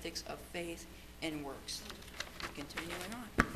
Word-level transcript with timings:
ethics 0.00 0.24
of 0.30 0.38
faith 0.54 0.86
and 1.20 1.44
works. 1.44 1.82
Continuing 2.54 2.90
on. 3.12 3.46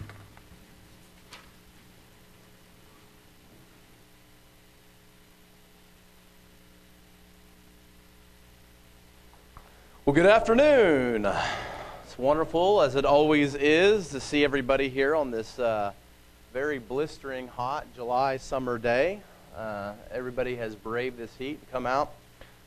Well, 10.05 10.13
good 10.13 10.27
afternoon. 10.27 11.25
It's 12.05 12.19
wonderful, 12.19 12.83
as 12.83 12.95
it 12.95 13.07
always 13.07 13.55
is, 13.55 14.11
to 14.11 14.21
see 14.21 14.45
everybody 14.45 14.91
here 14.91 15.15
on 15.15 15.31
this 15.31 15.59
uh, 15.59 15.93
very 16.53 16.79
blistering 16.79 17.49
hot 17.49 17.87
July 17.97 18.37
summer 18.37 18.77
day. 18.77 19.23
Uh, 19.57 19.95
everybody 20.13 20.57
has 20.57 20.77
braved 20.77 21.17
this 21.17 21.35
heat 21.39 21.59
and 21.59 21.73
come 21.73 21.87
out 21.87 22.13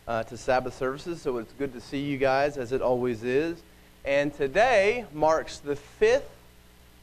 uh, 0.08 0.24
to 0.24 0.36
Sabbath 0.36 0.76
services, 0.76 1.22
so 1.22 1.38
it's 1.38 1.54
good 1.60 1.74
to 1.74 1.80
see 1.80 2.00
you 2.00 2.18
guys, 2.18 2.58
as 2.58 2.72
it 2.72 2.82
always 2.82 3.24
is. 3.24 3.62
And 4.08 4.34
today 4.34 5.04
marks 5.12 5.58
the 5.58 5.76
fifth 5.76 6.30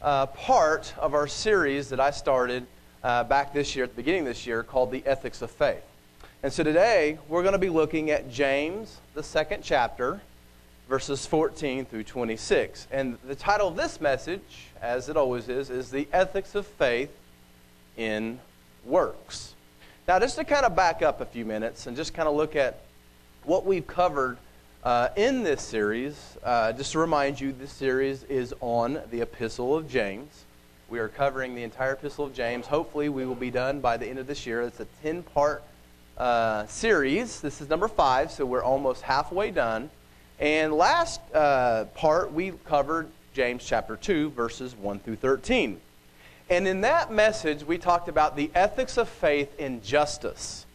uh, 0.01 0.25
part 0.25 0.95
of 0.97 1.13
our 1.13 1.27
series 1.27 1.91
that 1.91 2.01
I 2.01 2.11
started 2.11 2.67
uh, 3.03 3.25
back 3.25 3.53
this 3.53 3.77
year, 3.77 3.85
at 3.85 3.91
the 3.91 3.97
beginning 3.97 4.23
of 4.23 4.29
this 4.29 4.47
year, 4.47 4.63
called 4.63 4.91
The 4.91 5.03
Ethics 5.05 5.43
of 5.43 5.51
Faith. 5.51 5.83
And 6.43 6.51
so 6.51 6.63
today 6.63 7.19
we're 7.29 7.43
going 7.43 7.53
to 7.53 7.59
be 7.59 7.69
looking 7.69 8.11
at 8.11 8.33
James, 8.33 9.01
the 9.13 9.23
second 9.23 9.63
chapter, 9.63 10.23
verses 10.89 11.27
14 11.27 11.85
through 11.85 12.05
26. 12.05 12.89
And 12.91 13.19
the 13.29 13.35
title 13.35 13.69
of 13.69 13.77
this 13.77 14.01
message, 14.01 14.69
as 14.81 15.11
it 15.11 15.17
always 15.19 15.51
is, 15.51 15.69
is 15.69 15.91
The 15.91 16.09
Ethics 16.11 16.55
of 16.55 16.67
Faith 16.67 17.15
in 17.99 18.41
Works. 18.87 19.53
Now, 20.09 20.19
just 20.21 20.37
to 20.37 20.45
kind 20.45 20.65
of 20.65 20.75
back 20.75 21.03
up 21.03 21.21
a 21.21 21.27
few 21.27 21.45
minutes 21.45 21.87
and 21.87 21.99
just 21.99 22.15
kind 22.15 22.31
of 22.31 22.35
look 22.35 22.57
at 22.57 22.81
what 23.43 23.67
we've 23.67 23.87
covered 23.87 24.39
uh, 24.85 25.09
in 25.17 25.43
this 25.43 25.63
series, 25.63 26.37
uh, 26.45 26.73
just 26.73 26.93
to 26.93 26.99
remind 26.99 27.41
you, 27.41 27.53
this 27.53 27.73
series 27.73 28.23
is 28.25 28.53
on 28.61 29.01
the 29.11 29.23
Epistle 29.23 29.75
of 29.75 29.89
James. 29.89 30.45
We 30.91 30.99
are 30.99 31.09
covering 31.09 31.55
the 31.55 31.63
entire 31.63 31.93
Epistle 31.93 32.27
of 32.27 32.35
James. 32.35 32.67
Hopefully, 32.67 33.09
we 33.09 33.25
will 33.25 33.35
be 33.35 33.51
done 33.51 33.81
by 33.81 33.97
the 33.97 34.07
end 34.07 34.19
of 34.19 34.27
this 34.27 34.47
year. 34.47 34.61
It's 34.61 34.81
a 34.81 34.87
10 35.03 35.23
part 35.23 35.63
uh, 36.19 36.67
series. 36.67 37.41
This 37.41 37.63
is 37.63 37.71
number 37.71 37.89
five, 37.89 38.31
so 38.31 38.45
we're 38.45 38.63
almost 38.63 39.01
halfway 39.01 39.51
done. 39.51 39.89
And 40.39 40.75
last 40.75 41.21
uh, 41.33 41.87
part, 41.95 42.33
we 42.33 42.53
covered 42.67 43.09
James 43.33 43.65
chapter 43.65 43.97
2, 43.97 44.31
verses 44.31 44.77
1 44.77 44.99
through 44.99 45.17
13. 45.17 45.81
And 46.51 46.69
in 46.69 46.83
that 46.83 47.11
message, 47.11 47.65
we 47.65 47.79
talked 47.79 48.09
about 48.09 48.37
the 48.37 48.51
ethics 48.55 48.99
of 48.99 49.09
faith 49.09 49.59
in 49.59 49.83
justice. 49.83 50.67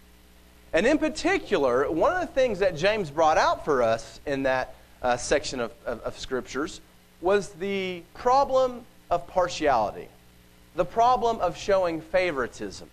And 0.74 0.86
in 0.86 0.98
particular, 0.98 1.90
one 1.92 2.14
of 2.14 2.22
the 2.22 2.34
things 2.34 2.60
that 2.60 2.76
James 2.76 3.10
brought 3.10 3.38
out 3.38 3.66
for 3.66 3.82
us 3.82 4.20
in 4.26 4.44
that 4.44 4.76
uh, 5.02 5.18
section 5.18 5.60
of, 5.60 5.74
of, 5.86 6.02
of 6.02 6.20
scriptures 6.20 6.82
was 7.22 7.50
the 7.54 8.04
problem 8.14 8.86
of 9.10 9.28
partiality, 9.28 10.08
the 10.76 10.86
problem 10.86 11.40
of 11.40 11.58
showing 11.58 12.02
favoritism. 12.02 12.90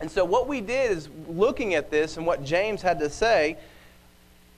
And 0.00 0.10
so, 0.10 0.24
what 0.24 0.48
we 0.48 0.60
did 0.60 0.92
is 0.92 1.08
looking 1.28 1.74
at 1.74 1.90
this 1.90 2.16
and 2.16 2.26
what 2.26 2.44
James 2.44 2.82
had 2.82 2.98
to 3.00 3.10
say, 3.10 3.56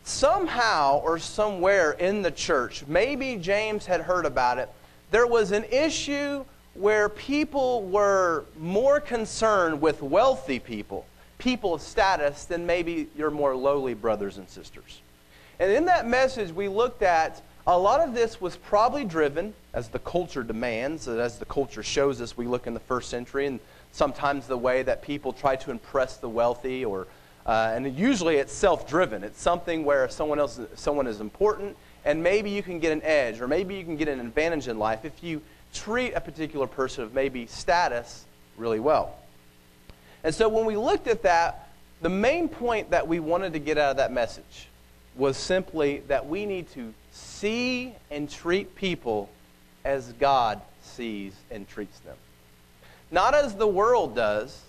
somehow 0.05 1.01
or 1.01 1.19
somewhere 1.19 1.93
in 1.93 2.23
the 2.23 2.31
church, 2.31 2.87
maybe 2.87 3.37
James 3.37 3.87
had 3.87 4.03
heard 4.03 4.27
about 4.27 4.59
it, 4.59 4.69
there 5.11 5.27
was 5.27 5.53
an 5.53 5.65
issue 5.65 6.45
where 6.75 7.09
people 7.09 7.83
were 7.85 8.45
more 8.59 9.01
concerned 9.01 9.81
with 9.81 10.03
wealthy 10.03 10.59
people, 10.59 11.07
people 11.45 11.75
of 11.75 11.83
status, 11.83 12.47
than 12.47 12.65
maybe 12.65 13.07
your 13.15 13.31
more 13.31 13.55
lowly 13.55 13.93
brothers 13.93 14.39
and 14.39 14.49
sisters. 14.49 15.03
And 15.61 15.71
in 15.71 15.85
that 15.85 16.09
message, 16.09 16.51
we 16.51 16.69
looked 16.69 17.03
at 17.03 17.43
a 17.67 17.79
lot 17.79 18.01
of 18.01 18.15
this 18.15 18.41
was 18.41 18.57
probably 18.57 19.05
driven, 19.05 19.53
as 19.75 19.89
the 19.89 19.99
culture 19.99 20.43
demands, 20.43 21.07
as 21.07 21.39
the 21.39 21.45
culture 21.45 21.83
shows 21.83 22.23
us. 22.23 22.35
We 22.35 22.47
look 22.47 22.67
in 22.67 22.73
the 22.73 22.81
first 22.81 23.11
century 23.11 23.47
and 23.47 23.61
sometimes 23.93 24.47
the 24.47 24.57
way 24.57 24.83
that 24.85 25.03
people 25.03 25.35
try 25.35 25.55
to 25.57 25.71
impress 25.71 26.17
the 26.17 26.29
wealthy 26.29 26.83
or 26.83 27.07
uh, 27.47 27.73
and 27.75 27.95
usually 27.95 28.37
it's 28.37 28.53
self-driven 28.53 29.23
it's 29.23 29.41
something 29.41 29.85
where 29.85 30.09
someone 30.09 30.39
else 30.39 30.59
someone 30.75 31.07
is 31.07 31.21
important 31.21 31.77
and 32.07 32.21
maybe 32.21 32.51
you 32.51 32.63
can 32.63 32.81
get 32.81 32.91
an 32.91 33.03
edge 33.03 33.41
or 33.41 33.47
maybe 33.47 33.75
you 33.75 33.85
can 33.85 33.97
get 33.97 34.09
an 34.09 34.19
advantage 34.19 34.67
in 34.67 34.79
life 34.79 35.05
if 35.05 35.23
you 35.23 35.41
treat 35.75 36.13
a 36.15 36.21
particular 36.21 36.67
person 36.67 37.05
of 37.05 37.15
maybe 37.15 37.47
status 37.47 38.25
really 38.57 38.81
well 38.81 39.15
and 40.25 40.35
so 40.35 40.49
when 40.49 40.65
we 40.67 40.77
looked 40.77 41.07
at 41.07 41.23
that 41.23 41.69
the 42.03 42.09
main 42.09 42.49
point 42.49 42.91
that 42.91 43.07
we 43.07 43.21
wanted 43.21 43.53
to 43.53 43.59
get 43.59 43.79
out 43.79 43.93
of 43.93 43.97
that 43.99 44.13
message 44.13 44.69
was 45.17 45.37
simply 45.37 46.03
that 46.09 46.27
we 46.27 46.45
need 46.45 46.69
to 46.71 46.93
see 47.13 47.95
and 48.11 48.29
treat 48.29 48.75
people 48.75 49.31
as 49.85 50.13
god 50.15 50.61
sees 50.85 51.35
and 51.51 51.69
treats 51.69 51.99
them. 52.01 52.17
Not 53.11 53.35
as 53.35 53.55
the 53.55 53.67
world 53.67 54.15
does, 54.15 54.61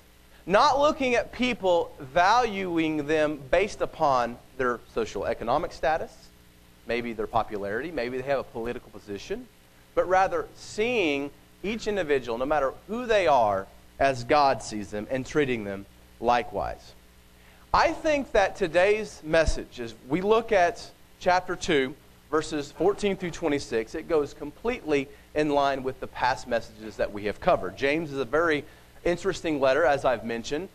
not 0.45 0.79
looking 0.79 1.15
at 1.15 1.31
people, 1.31 1.91
valuing 1.99 3.07
them 3.07 3.39
based 3.49 3.81
upon 3.81 4.37
their 4.57 4.79
social 4.93 5.25
economic 5.25 5.71
status, 5.71 6.11
maybe 6.87 7.13
their 7.13 7.27
popularity, 7.27 7.91
maybe 7.91 8.17
they 8.17 8.23
have 8.23 8.39
a 8.39 8.43
political 8.43 8.89
position, 8.91 9.47
but 9.95 10.07
rather 10.07 10.47
seeing 10.55 11.31
each 11.63 11.87
individual, 11.87 12.37
no 12.37 12.45
matter 12.45 12.73
who 12.87 13.05
they 13.07 13.25
are, 13.25 13.65
as 13.99 14.23
God 14.23 14.61
sees 14.61 14.89
them 14.89 15.07
and 15.09 15.25
treating 15.25 15.63
them 15.63 15.85
likewise. 16.19 16.93
I 17.73 17.91
think 17.91 18.31
that 18.31 18.55
today's 18.55 19.21
message, 19.23 19.79
as 19.79 19.93
we 20.07 20.21
look 20.21 20.51
at 20.51 20.89
chapter 21.19 21.55
2, 21.55 21.93
verses 22.31 22.71
14 22.71 23.17
through 23.17 23.31
26, 23.31 23.95
it 23.95 24.07
goes 24.07 24.33
completely 24.33 25.07
in 25.33 25.49
line 25.49 25.83
with 25.83 25.99
the 25.99 26.07
past 26.07 26.47
messages 26.47 26.95
that 26.97 27.11
we 27.11 27.25
have 27.25 27.39
covered. 27.39 27.77
James 27.77 28.11
is 28.11 28.19
a 28.19 28.25
very 28.25 28.63
interesting 29.03 29.59
letter, 29.59 29.85
as 29.85 30.05
I've 30.05 30.25
mentioned. 30.25 30.69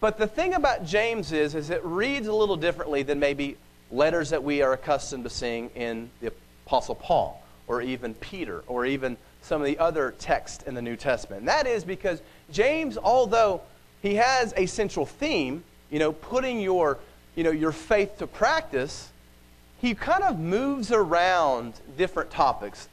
But 0.00 0.18
the 0.18 0.26
thing 0.26 0.54
about 0.54 0.84
James 0.84 1.32
is, 1.32 1.54
is 1.54 1.70
it 1.70 1.84
reads 1.84 2.26
a 2.26 2.32
little 2.32 2.56
differently 2.56 3.02
than 3.02 3.18
maybe 3.20 3.56
letters 3.90 4.30
that 4.30 4.42
we 4.42 4.62
are 4.62 4.72
accustomed 4.72 5.24
to 5.24 5.30
seeing 5.30 5.70
in 5.74 6.10
the 6.20 6.32
Apostle 6.66 6.94
Paul, 6.94 7.42
or 7.66 7.82
even 7.82 8.14
Peter, 8.14 8.62
or 8.66 8.86
even 8.86 9.16
some 9.42 9.60
of 9.60 9.66
the 9.66 9.78
other 9.78 10.14
texts 10.18 10.64
in 10.64 10.74
the 10.74 10.82
New 10.82 10.96
Testament. 10.96 11.40
And 11.40 11.48
that 11.48 11.66
is 11.66 11.84
because 11.84 12.22
James, 12.50 12.98
although 12.98 13.62
he 14.02 14.16
has 14.16 14.52
a 14.56 14.66
central 14.66 15.06
theme, 15.06 15.64
you 15.90 15.98
know, 15.98 16.12
putting 16.12 16.60
your, 16.60 16.98
you 17.34 17.44
know, 17.44 17.50
your 17.50 17.72
faith 17.72 18.18
to 18.18 18.26
practice, 18.26 19.10
he 19.80 19.94
kind 19.94 20.22
of 20.22 20.38
moves 20.38 20.92
around 20.92 21.74
different 21.96 22.30
topics 22.30 22.88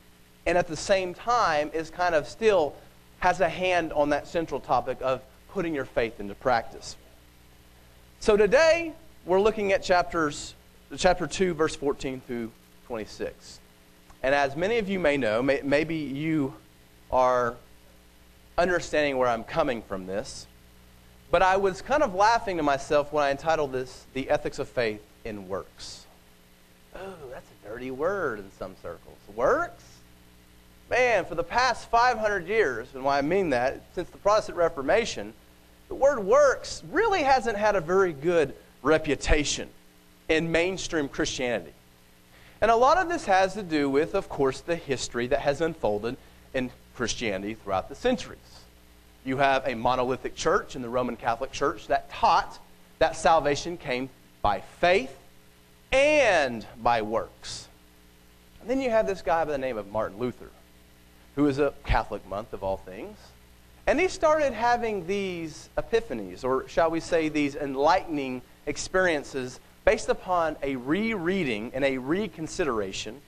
and 0.45 0.57
at 0.57 0.67
the 0.67 0.77
same 0.77 1.13
time 1.13 1.69
is 1.73 1.89
kind 1.89 2.15
of 2.15 2.27
still 2.27 2.73
has 3.19 3.41
a 3.41 3.49
hand 3.49 3.91
on 3.91 4.09
that 4.09 4.27
central 4.27 4.61
topic 4.61 4.97
of 5.01 5.21
putting 5.49 5.75
your 5.75 5.85
faith 5.85 6.19
into 6.19 6.33
practice. 6.35 6.95
So 8.21 8.37
today 8.37 8.93
we're 9.25 9.41
looking 9.41 9.73
at 9.73 9.83
chapters 9.83 10.53
chapter 10.95 11.27
2 11.27 11.53
verse 11.53 11.75
14 11.75 12.21
through 12.25 12.51
26. 12.87 13.59
And 14.23 14.33
as 14.33 14.55
many 14.55 14.78
of 14.78 14.89
you 14.89 15.00
may 15.00 15.17
know, 15.17 15.41
may, 15.41 15.61
maybe 15.63 15.95
you 15.95 16.53
are 17.11 17.55
understanding 18.57 19.17
where 19.17 19.28
I'm 19.28 19.44
coming 19.44 19.81
from 19.81 20.07
this. 20.07 20.47
But 21.29 21.41
I 21.41 21.57
was 21.57 21.81
kind 21.81 22.03
of 22.03 22.16
laughing 22.16 22.57
to 22.57 22.63
myself 22.63 23.11
when 23.11 23.23
I 23.23 23.31
entitled 23.31 23.72
this 23.72 24.06
The 24.13 24.29
Ethics 24.29 24.59
of 24.59 24.67
Faith 24.69 25.01
in 25.25 25.47
Works. 25.47 26.06
Oh, 26.95 27.13
that's 27.31 27.47
a 27.51 27.67
dirty 27.67 27.91
word 27.91 28.39
in 28.39 28.50
some 28.57 28.75
circles. 28.81 29.17
Works? 29.35 29.83
Man, 30.89 31.25
for 31.25 31.35
the 31.35 31.44
past 31.44 31.89
500 31.89 32.47
years, 32.47 32.88
and 32.94 33.03
why 33.03 33.17
I 33.17 33.22
mean 33.22 33.50
that, 33.50 33.81
since 33.94 34.09
the 34.09 34.17
Protestant 34.17 34.57
Reformation, 34.57 35.33
the 35.89 35.95
word 35.95 36.19
works 36.19 36.81
really 36.91 37.23
hasn't 37.23 37.57
had 37.57 37.75
a 37.75 37.81
very 37.81 38.13
good 38.13 38.56
reputation 38.81 39.69
in 40.29 40.51
mainstream 40.51 41.09
Christianity. 41.09 41.73
And 42.62 42.72
a 42.72 42.75
lot 42.75 42.97
of 42.97 43.09
this 43.09 43.25
has 43.25 43.53
to 43.53 43.63
do 43.63 43.90
with, 43.90 44.16
of 44.16 44.29
course, 44.29 44.62
the 44.62 44.75
history 44.75 45.27
that 45.27 45.42
has 45.42 45.62
unfolded 45.62 46.18
in 46.54 46.71
Christianity 46.95 47.54
throughout 47.54 47.89
the 47.89 47.95
centuries. 47.95 48.39
You 49.24 49.38
have 49.38 49.68
a 49.68 49.75
monolithic 49.75 50.36
church 50.36 50.75
in 50.75 50.81
the 50.81 50.89
Roman 50.89 51.15
Catholic 51.15 51.51
Church 51.51 51.88
that 51.88 52.09
taught 52.09 52.59
that 53.00 53.15
salvation 53.15 53.77
came 53.77 54.09
by 54.42 54.62
faith 54.80 55.15
and 55.92 56.65
by 56.81 57.01
works. 57.01 57.68
And 58.62 58.69
then 58.69 58.81
you 58.81 58.89
have 58.89 59.06
this 59.06 59.21
guy 59.21 59.45
by 59.45 59.51
the 59.51 59.57
name 59.57 59.77
of 59.77 59.92
Martin 59.92 60.18
Luther, 60.18 60.50
who 61.36 61.45
is 61.48 61.60
a 61.60 61.74
Catholic 61.86 62.27
month 62.27 62.53
of 62.53 62.63
all 62.63 62.77
things. 62.77 63.18
And 63.86 64.00
he 64.00 64.07
started 64.07 64.51
having 64.53 65.07
these 65.07 65.69
epiphanies, 65.77 66.44
or 66.44 66.68
shall 66.68 66.89
we 66.89 67.00
say, 67.00 67.30
these 67.30 67.56
enlightening 67.56 68.42
experiences 68.65 69.60
based 69.88 70.10
upon 70.10 70.57
a 70.62 70.75
rereading 70.75 71.72
and 71.74 71.86
a 71.86 71.98
reconsideration 71.98 73.22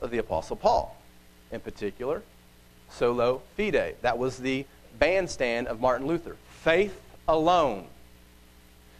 of 0.00 0.10
the 0.10 0.16
Apostle 0.16 0.56
Paul. 0.56 0.96
In 1.50 1.60
particular, 1.60 2.22
Sola 2.88 3.40
Fide. 3.58 3.96
That 4.00 4.16
was 4.16 4.38
the 4.38 4.64
bandstand 4.98 5.68
of 5.68 5.80
Martin 5.80 6.06
Luther. 6.06 6.36
Faith 6.62 6.98
alone. 7.28 7.84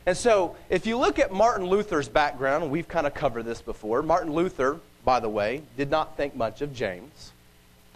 And 0.05 0.15
so, 0.15 0.55
if 0.69 0.85
you 0.85 0.99
look 0.99 1.19
at 1.19 1.33
Martin 1.33 1.67
Luther's 1.67 2.11
background, 2.11 2.71
we've 2.71 2.89
kind 2.89 3.07
of 3.07 3.15
covered 3.15 3.45
this 3.45 3.63
before. 3.63 4.03
Martin 4.03 4.35
Luther 4.35 4.79
by 5.05 5.21
the 5.21 5.29
way, 5.29 5.63
did 5.77 5.91
not 5.91 6.17
think 6.17 6.35
much 6.37 6.63
of 6.63 6.75
James. 6.75 7.33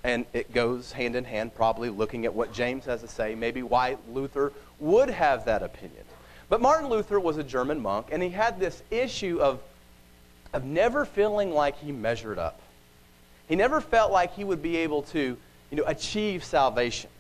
And 0.05 0.25
it 0.33 0.53
goes 0.53 0.93
hand 0.93 1.17
in 1.17 1.25
hand, 1.25 1.55
probably 1.55 1.91
looking 1.91 2.25
at 2.25 2.35
what 2.35 2.53
James 2.53 2.85
has 2.85 3.01
to 3.01 3.09
say, 3.09 3.35
maybe 3.35 3.63
why 3.63 3.97
Luther 4.13 4.53
would 4.79 5.11
have 5.11 5.45
that 5.47 5.63
opinion. 5.63 6.05
But 6.49 6.61
Martin 6.61 6.89
Luther 6.89 7.19
was 7.19 7.39
a 7.39 7.45
German 7.45 7.81
monk, 7.81 8.09
and 8.13 8.23
he 8.23 8.29
had 8.29 8.61
this 8.61 8.83
issue 8.91 9.39
of, 9.41 9.61
of 10.53 10.65
never 10.65 11.05
feeling 11.05 11.51
like 11.53 11.79
he 11.79 11.91
measured 11.91 12.39
up. 12.39 12.61
He 13.49 13.57
never 13.57 13.81
felt 13.81 14.13
like 14.13 14.35
he 14.35 14.45
would 14.45 14.63
be 14.63 14.77
able 14.79 15.03
to 15.03 15.37
you 15.71 15.77
know, 15.77 15.85
achieve 15.87 16.45
salvation 16.45 17.11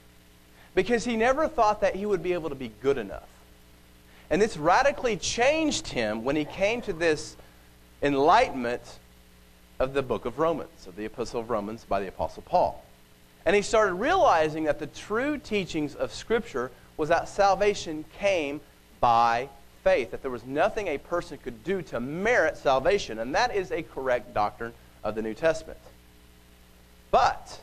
because 0.74 1.04
he 1.04 1.16
never 1.16 1.48
thought 1.48 1.80
that 1.80 1.96
he 1.96 2.06
would 2.06 2.22
be 2.22 2.32
able 2.32 2.50
to 2.50 2.54
be 2.54 2.70
good 2.82 2.98
enough. 2.98 3.28
And 4.30 4.42
this 4.42 4.56
radically 4.56 5.16
changed 5.16 5.88
him 5.88 6.24
when 6.24 6.36
he 6.36 6.44
came 6.44 6.82
to 6.82 6.92
this 6.92 7.36
enlightenment 8.02 8.98
of 9.78 9.94
the 9.94 10.02
book 10.02 10.24
of 10.24 10.38
Romans, 10.38 10.86
of 10.86 10.96
the 10.96 11.04
epistle 11.04 11.40
of 11.40 11.50
Romans 11.50 11.84
by 11.84 12.00
the 12.00 12.08
Apostle 12.08 12.42
Paul. 12.42 12.84
And 13.44 13.54
he 13.54 13.62
started 13.62 13.94
realizing 13.94 14.64
that 14.64 14.78
the 14.78 14.88
true 14.88 15.38
teachings 15.38 15.94
of 15.94 16.12
Scripture 16.12 16.70
was 16.96 17.08
that 17.08 17.28
salvation 17.28 18.04
came 18.18 18.60
by 19.00 19.48
faith, 19.84 20.10
that 20.10 20.22
there 20.22 20.30
was 20.30 20.44
nothing 20.44 20.88
a 20.88 20.98
person 20.98 21.38
could 21.38 21.62
do 21.62 21.82
to 21.82 22.00
merit 22.00 22.56
salvation. 22.56 23.18
And 23.18 23.34
that 23.34 23.54
is 23.54 23.70
a 23.70 23.82
correct 23.82 24.34
doctrine 24.34 24.72
of 25.04 25.14
the 25.14 25.22
New 25.22 25.34
Testament. 25.34 25.78
But 27.10 27.60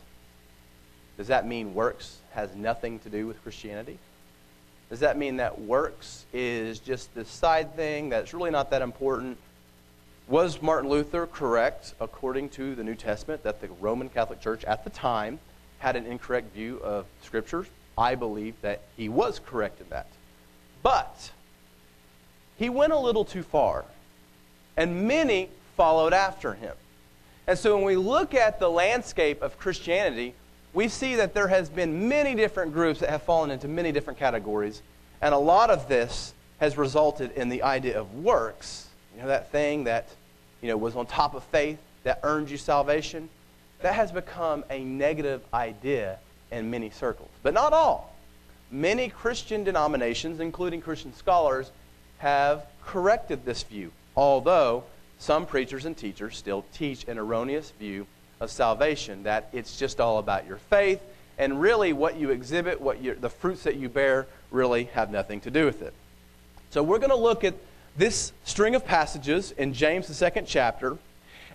does 1.16 1.28
that 1.28 1.46
mean 1.46 1.74
works 1.74 2.18
has 2.32 2.54
nothing 2.54 2.98
to 3.00 3.10
do 3.10 3.26
with 3.26 3.42
Christianity? 3.42 3.98
Does 4.90 5.00
that 5.00 5.16
mean 5.16 5.36
that 5.36 5.60
works 5.60 6.24
is 6.32 6.78
just 6.78 7.14
this 7.14 7.28
side 7.28 7.74
thing 7.76 8.08
that's 8.08 8.34
really 8.34 8.50
not 8.50 8.70
that 8.70 8.82
important? 8.82 9.38
Was 10.26 10.62
Martin 10.62 10.88
Luther 10.88 11.26
correct, 11.26 11.94
according 12.00 12.48
to 12.50 12.74
the 12.74 12.82
New 12.82 12.94
Testament, 12.94 13.42
that 13.42 13.60
the 13.60 13.68
Roman 13.80 14.08
Catholic 14.08 14.40
Church 14.40 14.64
at 14.64 14.84
the 14.84 14.90
time 14.90 15.38
had 15.78 15.96
an 15.96 16.06
incorrect 16.06 16.54
view 16.54 16.80
of 16.82 17.06
Scriptures? 17.22 17.66
I 17.96 18.14
believe 18.14 18.54
that 18.62 18.80
he 18.96 19.08
was 19.08 19.38
correct 19.44 19.80
in 19.80 19.88
that. 19.90 20.06
But 20.84 21.32
he 22.58 22.68
went 22.68 22.92
a 22.92 22.98
little 22.98 23.24
too 23.24 23.42
far, 23.42 23.86
and 24.76 25.08
many 25.08 25.48
followed 25.76 26.12
after 26.12 26.52
him. 26.52 26.74
And 27.46 27.58
so 27.58 27.74
when 27.74 27.84
we 27.84 27.96
look 27.96 28.34
at 28.34 28.60
the 28.60 28.70
landscape 28.70 29.42
of 29.42 29.58
Christianity, 29.58 30.34
we 30.74 30.88
see 30.88 31.16
that 31.16 31.34
there 31.34 31.48
has 31.48 31.68
been 31.68 32.08
many 32.08 32.34
different 32.34 32.74
groups 32.74 33.00
that 33.00 33.08
have 33.08 33.22
fallen 33.22 33.50
into 33.50 33.66
many 33.66 33.92
different 33.92 34.18
categories, 34.18 34.82
and 35.22 35.34
a 35.34 35.38
lot 35.38 35.70
of 35.70 35.88
this 35.88 36.34
has 36.58 36.76
resulted 36.76 37.32
in 37.32 37.48
the 37.48 37.62
idea 37.62 37.98
of 37.98 38.14
works. 38.14 38.86
You 39.16 39.22
know, 39.22 39.28
that 39.28 39.50
thing 39.50 39.84
that 39.84 40.08
you 40.60 40.68
know, 40.68 40.76
was 40.76 40.96
on 40.96 41.06
top 41.06 41.34
of 41.34 41.44
faith 41.44 41.78
that 42.02 42.20
earned 42.22 42.50
you 42.50 42.58
salvation, 42.58 43.30
that 43.80 43.94
has 43.94 44.12
become 44.12 44.64
a 44.68 44.84
negative 44.84 45.42
idea 45.54 46.18
in 46.50 46.70
many 46.70 46.90
circles. 46.90 47.30
But 47.42 47.54
not 47.54 47.72
all. 47.72 48.13
Many 48.70 49.08
Christian 49.08 49.64
denominations, 49.64 50.40
including 50.40 50.80
Christian 50.80 51.14
scholars, 51.14 51.70
have 52.18 52.66
corrected 52.84 53.44
this 53.44 53.62
view, 53.62 53.92
although 54.16 54.84
some 55.18 55.46
preachers 55.46 55.84
and 55.84 55.96
teachers 55.96 56.36
still 56.36 56.64
teach 56.72 57.04
an 57.08 57.18
erroneous 57.18 57.70
view 57.78 58.06
of 58.40 58.50
salvation, 58.50 59.22
that 59.22 59.48
it's 59.52 59.78
just 59.78 60.00
all 60.00 60.18
about 60.18 60.46
your 60.46 60.56
faith, 60.56 61.00
and 61.38 61.60
really 61.60 61.92
what 61.92 62.16
you 62.16 62.30
exhibit, 62.30 62.80
what 62.80 63.00
you, 63.00 63.14
the 63.14 63.30
fruits 63.30 63.62
that 63.64 63.76
you 63.76 63.88
bear, 63.88 64.26
really 64.50 64.84
have 64.84 65.10
nothing 65.10 65.40
to 65.40 65.50
do 65.50 65.64
with 65.64 65.82
it. 65.82 65.92
So 66.70 66.82
we're 66.82 66.98
going 66.98 67.10
to 67.10 67.16
look 67.16 67.44
at 67.44 67.54
this 67.96 68.32
string 68.44 68.74
of 68.74 68.84
passages 68.84 69.52
in 69.52 69.72
James, 69.72 70.08
the 70.08 70.14
second 70.14 70.46
chapter, 70.46 70.98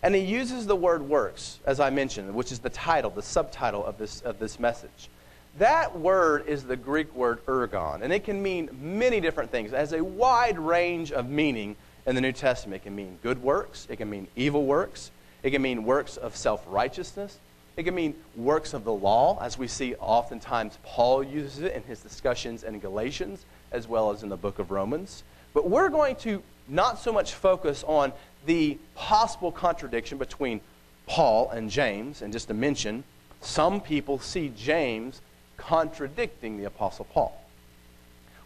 and 0.02 0.16
he 0.16 0.22
uses 0.22 0.66
the 0.66 0.76
word 0.76 1.02
works, 1.02 1.60
as 1.66 1.80
I 1.80 1.90
mentioned, 1.90 2.34
which 2.34 2.52
is 2.52 2.60
the 2.60 2.70
title, 2.70 3.10
the 3.10 3.22
subtitle 3.22 3.86
of 3.86 3.98
this, 3.98 4.22
of 4.22 4.40
this 4.40 4.60
message. 4.60 5.10
That 5.58 6.00
word 6.00 6.48
is 6.48 6.64
the 6.64 6.78
Greek 6.78 7.14
word 7.14 7.46
ergon, 7.46 8.02
and 8.02 8.14
it 8.14 8.24
can 8.24 8.42
mean 8.42 8.70
many 8.82 9.20
different 9.20 9.52
things. 9.52 9.74
It 9.74 9.78
has 9.78 9.94
a 9.94 10.04
wide 10.04 10.58
range 10.58 11.12
of 11.12 11.30
meaning 11.30 11.76
in 12.06 12.16
the 12.16 12.22
New 12.22 12.32
Testament. 12.32 12.82
It 12.82 12.86
can 12.86 12.96
mean 12.96 13.20
good 13.24 13.42
works, 13.42 13.88
it 13.90 13.98
can 13.98 14.10
mean 14.10 14.28
evil 14.36 14.66
works, 14.66 15.12
it 15.44 15.52
can 15.52 15.62
mean 15.62 15.84
works 15.84 16.18
of 16.18 16.36
self 16.36 16.64
righteousness. 16.68 17.40
It 17.78 17.84
can 17.84 17.96
mean 17.96 18.16
works 18.36 18.74
of 18.74 18.84
the 18.84 18.92
law, 18.92 19.40
as 19.42 19.58
we 19.58 19.68
see 19.68 19.96
oftentimes 19.96 20.78
Paul 20.84 21.24
uses 21.24 21.60
it 21.60 21.74
in 21.74 21.84
his 21.84 22.02
discussions 22.02 22.64
in 22.64 22.80
Galatians 22.80 23.46
as 23.72 23.88
well 23.88 24.12
as 24.12 24.22
in 24.22 24.28
the 24.28 24.36
book 24.36 24.60
of 24.60 24.70
Romans. 24.70 25.24
But 25.54 25.70
we're 25.70 25.88
going 25.90 26.18
to 26.18 26.44
not 26.68 27.00
so 27.00 27.14
much 27.14 27.34
focus 27.34 27.84
on 27.88 28.12
the 28.46 28.78
possible 28.96 29.52
contradiction 29.52 30.18
between 30.18 30.60
Paul 31.08 31.50
and 31.52 31.70
James, 31.70 32.22
and 32.22 32.34
just 32.34 32.50
to 32.50 32.54
mention, 32.54 33.04
some 33.42 33.80
people 33.80 34.20
see 34.20 34.52
James 34.56 35.22
contradicting 35.60 36.58
the 36.58 36.66
Apostle 36.66 37.06
Paul. 37.06 37.40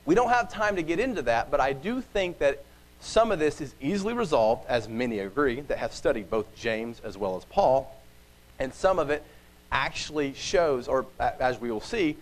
We 0.06 0.15
don't 0.15 0.30
have 0.30 0.51
time 0.51 0.75
to 0.75 0.83
get 0.83 1.00
into 1.00 1.21
that, 1.24 1.50
but 1.50 1.62
I 1.62 1.74
do 1.74 2.01
think 2.01 2.39
that 2.39 2.63
some 3.00 3.31
of 3.31 3.39
this 3.39 3.62
is 3.62 3.74
easily 3.81 4.13
resolved, 4.13 4.65
as 4.68 4.89
many 4.89 5.19
agree 5.19 5.62
that 5.62 5.77
have 5.77 5.94
studied 5.94 6.30
both 6.30 6.54
James 6.56 7.01
as 7.04 7.18
well 7.18 7.38
as 7.38 7.45
Paul, 7.45 7.94
and 8.60 8.74
some 8.74 9.00
of 9.00 9.10
it 9.10 9.24
actually 9.71 10.33
shows, 10.33 10.88
or 10.88 11.06
as 11.19 11.60
we 11.60 11.71
will 11.71 11.81
see, 11.81 12.18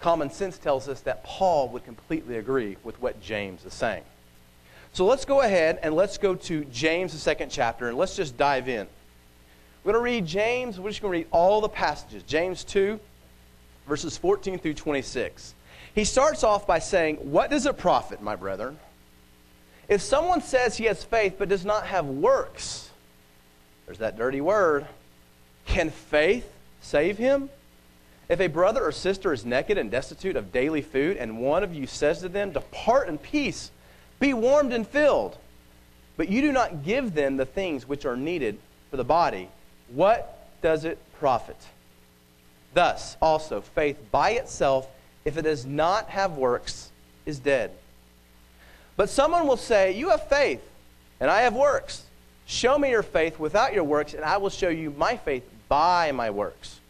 common 0.00 0.30
sense 0.30 0.58
tells 0.58 0.88
us 0.88 1.00
that 1.02 1.24
Paul 1.24 1.68
would 1.68 1.84
completely 1.84 2.36
agree 2.38 2.76
with 2.82 3.00
what 3.00 3.20
James 3.22 3.64
is 3.64 3.72
saying. 3.72 4.02
So 4.92 5.06
let's 5.06 5.24
go 5.24 5.40
ahead 5.40 5.78
and 5.82 5.94
let's 5.94 6.18
go 6.18 6.34
to 6.34 6.64
James, 6.66 7.12
the 7.12 7.18
second 7.18 7.50
chapter, 7.50 7.88
and 7.88 7.96
let's 7.96 8.14
just 8.14 8.36
dive 8.36 8.68
in. 8.68 8.86
We're 9.82 9.92
going 9.92 10.04
to 10.04 10.10
read 10.12 10.26
James, 10.26 10.78
we're 10.78 10.90
just 10.90 11.02
going 11.02 11.12
to 11.12 11.18
read 11.18 11.28
all 11.30 11.60
the 11.60 11.68
passages. 11.68 12.22
James 12.24 12.62
2, 12.62 13.00
verses 13.86 14.16
14 14.16 14.58
through 14.58 14.74
26. 14.74 15.54
He 15.94 16.04
starts 16.04 16.42
off 16.42 16.66
by 16.66 16.78
saying, 16.78 17.16
What 17.16 17.50
does 17.50 17.66
it 17.66 17.76
profit, 17.78 18.22
my 18.22 18.36
brethren? 18.36 18.78
If 19.88 20.00
someone 20.00 20.40
says 20.40 20.76
he 20.76 20.84
has 20.84 21.04
faith 21.04 21.36
but 21.38 21.48
does 21.48 21.64
not 21.64 21.86
have 21.86 22.06
works, 22.06 22.90
there's 23.86 23.98
that 23.98 24.16
dirty 24.16 24.40
word, 24.40 24.86
can 25.66 25.90
faith 25.90 26.50
save 26.80 27.18
him? 27.18 27.50
If 28.28 28.40
a 28.40 28.46
brother 28.46 28.82
or 28.82 28.92
sister 28.92 29.32
is 29.32 29.44
naked 29.44 29.76
and 29.76 29.90
destitute 29.90 30.36
of 30.36 30.52
daily 30.52 30.80
food, 30.80 31.18
and 31.18 31.38
one 31.38 31.62
of 31.62 31.74
you 31.74 31.86
says 31.86 32.20
to 32.20 32.28
them, 32.28 32.52
Depart 32.52 33.08
in 33.08 33.18
peace, 33.18 33.70
be 34.20 34.32
warmed 34.32 34.72
and 34.72 34.86
filled, 34.86 35.36
but 36.16 36.28
you 36.28 36.40
do 36.40 36.52
not 36.52 36.84
give 36.84 37.14
them 37.14 37.36
the 37.36 37.44
things 37.44 37.86
which 37.86 38.06
are 38.06 38.16
needed 38.16 38.58
for 38.90 38.96
the 38.96 39.04
body, 39.04 39.48
what 39.88 40.48
does 40.62 40.84
it 40.84 40.98
profit? 41.18 41.56
Thus, 42.74 43.16
also, 43.20 43.60
faith 43.60 43.98
by 44.10 44.30
itself, 44.32 44.88
if 45.24 45.36
it 45.36 45.42
does 45.42 45.66
not 45.66 46.08
have 46.08 46.36
works, 46.36 46.90
is 47.26 47.38
dead. 47.38 47.70
But 48.96 49.10
someone 49.10 49.46
will 49.46 49.56
say, 49.56 49.92
You 49.92 50.10
have 50.10 50.28
faith, 50.28 50.62
and 51.20 51.30
I 51.30 51.42
have 51.42 51.54
works. 51.54 52.04
Show 52.46 52.78
me 52.78 52.90
your 52.90 53.02
faith 53.02 53.38
without 53.38 53.72
your 53.72 53.84
works, 53.84 54.14
and 54.14 54.24
I 54.24 54.36
will 54.38 54.50
show 54.50 54.68
you 54.68 54.90
my 54.96 55.16
faith 55.16 55.48
by 55.68 56.12
my 56.12 56.30
works. 56.30 56.80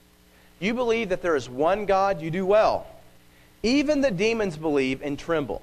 You 0.61 0.75
believe 0.75 1.09
that 1.11 1.23
there 1.23 1.37
is 1.37 1.49
one 1.49 1.87
God, 1.87 2.21
you 2.21 2.31
do 2.31 2.47
well. 2.47 2.87
Even 3.63 4.01
the 4.01 4.11
demons 4.11 4.57
believe 4.57 5.03
and 5.03 5.19
tremble. 5.19 5.63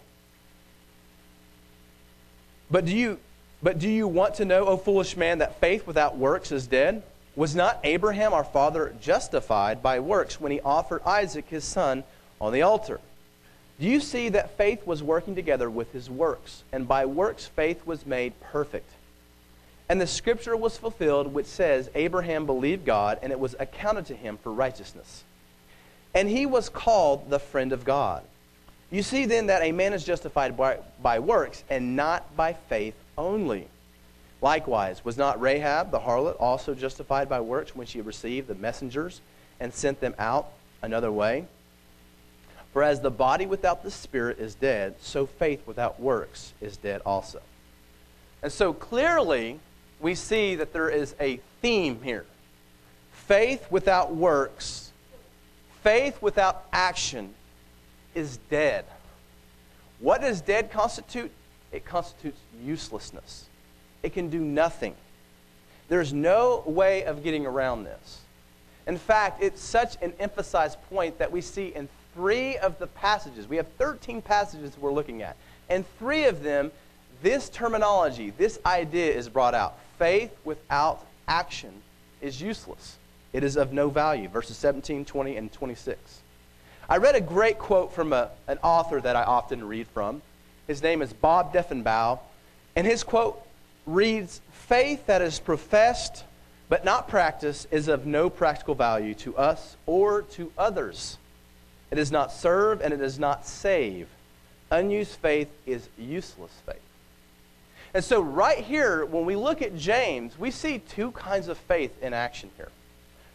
But 2.72 2.86
do 2.86 2.96
you 2.96 3.20
but 3.62 3.78
do 3.78 3.90
you 3.90 4.08
want 4.08 4.36
to 4.36 4.46
know, 4.46 4.66
O 4.68 4.78
foolish 4.78 5.18
man, 5.18 5.40
that 5.40 5.60
faith 5.60 5.86
without 5.86 6.18
works 6.18 6.52
is 6.52 6.66
dead? 6.66 7.04
Was 7.36 7.56
not 7.56 7.80
Abraham 7.84 8.34
our 8.34 8.44
father 8.44 8.96
justified 9.02 9.82
by 9.82 10.00
works 10.00 10.42
when 10.42 10.52
he 10.52 10.60
offered 10.62 11.02
Isaac 11.04 11.48
his 11.50 11.64
son 11.64 12.04
on 12.42 12.54
the 12.54 12.64
altar? 12.64 13.00
Do 13.80 13.88
you 13.88 14.02
see 14.02 14.30
that 14.30 14.58
faith 14.58 14.86
was 14.86 15.02
working 15.02 15.36
together 15.36 15.70
with 15.70 15.94
his 15.94 16.10
works, 16.10 16.64
and 16.74 16.88
by 16.88 17.06
works 17.06 17.46
faith 17.46 17.86
was 17.86 18.06
made 18.06 18.40
perfect? 18.42 18.90
And 19.88 20.02
the 20.02 20.08
scripture 20.08 20.58
was 20.58 20.78
fulfilled 20.78 21.34
which 21.34 21.46
says, 21.46 21.90
Abraham 21.96 22.46
believed 22.46 22.86
God, 22.86 23.20
and 23.22 23.32
it 23.32 23.40
was 23.40 23.56
accounted 23.58 24.06
to 24.08 24.16
him 24.16 24.38
for 24.38 24.52
righteousness. 24.52 25.24
And 26.14 26.28
he 26.28 26.46
was 26.46 26.70
called 26.70 27.30
the 27.30 27.40
friend 27.40 27.72
of 27.72 27.86
God. 27.86 28.24
You 28.92 29.02
see 29.02 29.26
then 29.26 29.48
that 29.48 29.62
a 29.62 29.72
man 29.72 29.94
is 29.94 30.04
justified 30.04 30.58
by, 30.58 30.80
by 31.02 31.20
works, 31.20 31.64
and 31.70 31.96
not 31.96 32.36
by 32.36 32.54
faith 32.54 32.96
only. 33.18 33.68
Likewise, 34.42 35.04
was 35.04 35.18
not 35.18 35.42
Rahab 35.42 35.92
the 35.92 36.00
harlot 36.00 36.38
also 36.40 36.74
justified 36.74 37.28
by 37.28 37.42
works 37.42 37.76
when 37.76 37.88
she 37.88 38.02
received 38.02 38.48
the 38.48 38.56
messengers 38.56 39.22
and 39.60 39.74
sent 39.74 40.00
them 40.00 40.16
out 40.18 40.52
another 40.82 41.12
way? 41.12 41.46
For 42.72 42.84
as 42.84 43.02
the 43.02 43.12
body 43.12 43.46
without 43.46 43.84
the 43.84 43.92
spirit 43.92 44.40
is 44.40 44.56
dead, 44.56 44.96
so 45.02 45.26
faith 45.26 45.66
without 45.66 46.00
works 46.00 46.54
is 46.62 46.78
dead 46.78 47.02
also. 47.06 47.42
And 48.42 48.52
so 48.52 48.72
clearly, 48.74 49.60
we 50.00 50.16
see 50.16 50.56
that 50.56 50.72
there 50.72 50.90
is 50.90 51.16
a 51.20 51.42
theme 51.62 52.02
here. 52.02 52.26
Faith 53.12 53.70
without 53.70 54.16
works, 54.16 54.92
faith 55.84 56.22
without 56.22 56.66
action 56.72 57.34
is 58.16 58.38
dead. 58.50 58.86
What 60.00 60.22
does 60.22 60.42
dead 60.42 60.72
constitute? 60.72 61.32
It 61.72 61.86
constitutes 61.86 62.40
uselessness. 62.64 63.49
It 64.04 64.14
can 64.14 64.30
do 64.30 64.40
nothing. 64.40 64.96
There's 65.88 66.14
no 66.14 66.64
way 66.66 67.04
of 67.04 67.24
getting 67.24 67.46
around 67.46 67.84
this. 67.84 68.22
In 68.88 68.98
fact, 68.98 69.44
it's 69.44 69.62
such 69.62 69.98
an 70.02 70.14
emphasized 70.20 70.78
point 70.90 71.18
that 71.20 71.32
we 71.32 71.42
see 71.42 71.68
in 71.76 71.88
three 72.14 72.58
of 72.58 72.80
the 72.80 72.88
passages. 72.88 73.48
We 73.48 73.58
have 73.58 73.68
13 73.78 74.22
passages 74.22 74.78
we're 74.80 74.92
looking 74.92 75.22
at. 75.22 75.36
And 75.70 75.86
three 76.00 76.26
of 76.26 76.44
them, 76.44 76.72
this 77.22 77.50
terminology, 77.50 78.32
this 78.32 78.60
idea 78.66 79.14
is 79.14 79.30
brought 79.30 79.54
out. 79.54 79.78
Faith 79.98 80.36
without 80.46 81.06
action 81.28 81.72
is 82.22 82.42
useless. 82.42 82.98
It 83.34 83.44
is 83.44 83.58
of 83.58 83.74
no 83.74 83.90
value. 83.90 84.28
Verses 84.28 84.58
17, 84.58 85.06
20, 85.06 85.38
and 85.38 85.52
26. 85.52 86.22
I 86.88 86.98
read 86.98 87.16
a 87.16 87.22
great 87.22 87.60
quote 87.60 87.94
from 87.94 88.14
a, 88.14 88.30
an 88.48 88.58
author 88.64 89.00
that 89.00 89.16
I 89.16 89.24
often 89.24 89.64
read 89.64 89.88
from. 89.88 90.22
His 90.66 90.82
name 90.82 91.02
is 91.02 91.14
Bob 91.14 91.54
Deffinbaugh. 91.54 92.20
And 92.76 92.88
his 92.88 93.04
quote 93.04 93.40
reads 93.86 94.42
Faith 94.52 95.08
that 95.08 95.22
is 95.22 95.40
professed 95.40 96.24
but 96.70 96.86
not 96.86 97.08
practiced 97.08 97.68
is 97.72 97.88
of 97.88 98.06
no 98.06 98.30
practical 98.30 98.76
value 98.76 99.16
to 99.16 99.36
us 99.36 99.76
or 99.88 100.22
to 100.22 100.52
others. 100.58 101.18
It 101.90 101.96
does 101.96 102.12
not 102.12 102.32
serve 102.32 102.82
and 102.82 102.94
it 102.94 102.98
does 102.98 103.18
not 103.18 103.46
save. 103.46 104.08
Unused 104.70 105.16
faith 105.16 105.50
is 105.66 105.90
useless 105.98 106.52
faith. 106.66 106.76
And 107.96 108.04
so, 108.04 108.22
right 108.22 108.60
here, 108.60 109.04
when 109.04 109.26
we 109.26 109.36
look 109.36 109.64
at 109.64 109.76
James, 109.76 110.38
we 110.38 110.52
see 110.52 110.78
two 110.78 111.10
kinds 111.12 111.48
of 111.48 111.58
faith 111.58 111.92
in 112.04 112.14
action 112.14 112.52
here. 112.56 112.70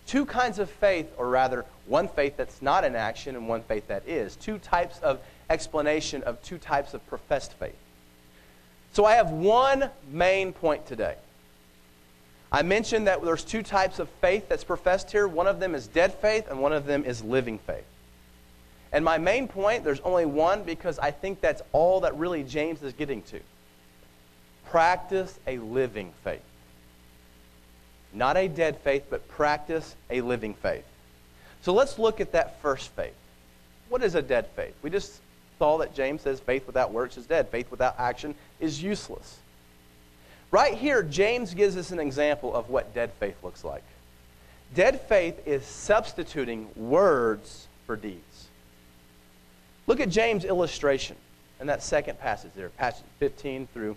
Two 0.07 0.25
kinds 0.25 0.61
of 0.61 0.71
faith, 0.71 1.11
or 1.17 1.29
rather, 1.29 1.65
one 1.87 2.07
faith 2.07 2.37
that's 2.37 2.63
not 2.63 2.85
in 2.85 2.95
action 2.95 3.35
and 3.35 3.49
one 3.49 3.63
faith 3.63 3.89
that 3.89 4.07
is. 4.07 4.37
Two 4.37 4.59
types 4.59 5.01
of 5.01 5.19
explanation 5.51 6.23
of 6.23 6.41
two 6.43 6.59
types 6.59 6.95
of 6.95 7.05
professed 7.09 7.53
faith. 7.55 7.75
So, 8.95 9.05
I 9.05 9.17
have 9.17 9.33
one 9.33 9.91
main 10.13 10.53
point 10.53 10.87
today. 10.87 11.17
I 12.53 12.63
mentioned 12.63 13.09
that 13.09 13.25
there's 13.25 13.43
two 13.43 13.65
types 13.65 13.99
of 13.99 14.09
faith 14.21 14.49
that's 14.49 14.63
professed 14.63 15.11
here. 15.11 15.27
One 15.27 15.49
of 15.49 15.59
them 15.59 15.75
is 15.75 15.89
dead 15.89 16.15
faith, 16.15 16.49
and 16.49 16.61
one 16.61 16.73
of 16.73 16.87
them 16.87 17.05
is 17.05 17.21
living 17.25 17.59
faith. 17.59 17.85
And 18.93 19.05
my 19.05 19.19
main 19.19 19.49
point, 19.49 19.83
there's 19.83 19.99
only 20.01 20.27
one 20.27 20.63
because 20.63 21.01
I 21.01 21.11
think 21.11 21.41
that's 21.41 21.61
all 21.73 22.03
that 22.03 22.17
really 22.17 22.45
James 22.45 22.81
is 22.85 22.93
getting 22.93 23.23
to. 23.23 23.41
Practice 24.67 25.37
a 25.49 25.59
living 25.59 26.13
faith. 26.23 26.45
Not 28.13 28.37
a 28.37 28.47
dead 28.47 28.79
faith, 28.79 29.07
but 29.11 29.27
practice 29.27 29.97
a 30.09 30.21
living 30.21 30.55
faith. 30.55 30.85
So 31.63 31.73
let's 31.73 31.99
look 31.99 32.21
at 32.21 32.31
that 32.31 32.63
first 32.63 32.91
faith. 32.91 33.17
What 33.89 34.05
is 34.05 34.15
a 34.15 34.23
dead 34.23 34.47
faith? 34.55 34.75
We 34.83 34.91
just 34.91 35.21
saw 35.59 35.79
that 35.79 35.95
James 35.95 36.23
says 36.23 36.41
faith 36.41 36.67
without 36.67 36.93
works 36.93 37.17
is 37.17 37.27
dead, 37.27 37.49
faith 37.49 37.71
without 37.71 37.95
action 37.99 38.35
is 38.61 38.83
useless. 38.83 39.39
Right 40.51 40.75
here, 40.75 41.03
James 41.03 41.55
gives 41.55 41.77
us 41.77 41.91
an 41.91 41.99
example 41.99 42.55
of 42.55 42.71
what 42.71 42.95
dead 42.95 43.11
faith 43.19 43.37
looks 43.43 43.65
like. 43.65 43.83
Dead 44.75 45.01
faith 45.03 45.41
is 45.47 45.65
substituting 45.65 46.69
words 46.77 47.67
for 47.87 47.97
deeds. 47.97 48.49
Look 49.87 50.01
at 50.01 50.09
James' 50.09 50.45
illustration 50.45 51.17
in 51.61 51.67
that 51.67 51.83
second 51.83 52.19
passage 52.19 52.53
there, 52.57 52.69
passage 52.71 53.05
15 53.19 53.69
through 53.73 53.97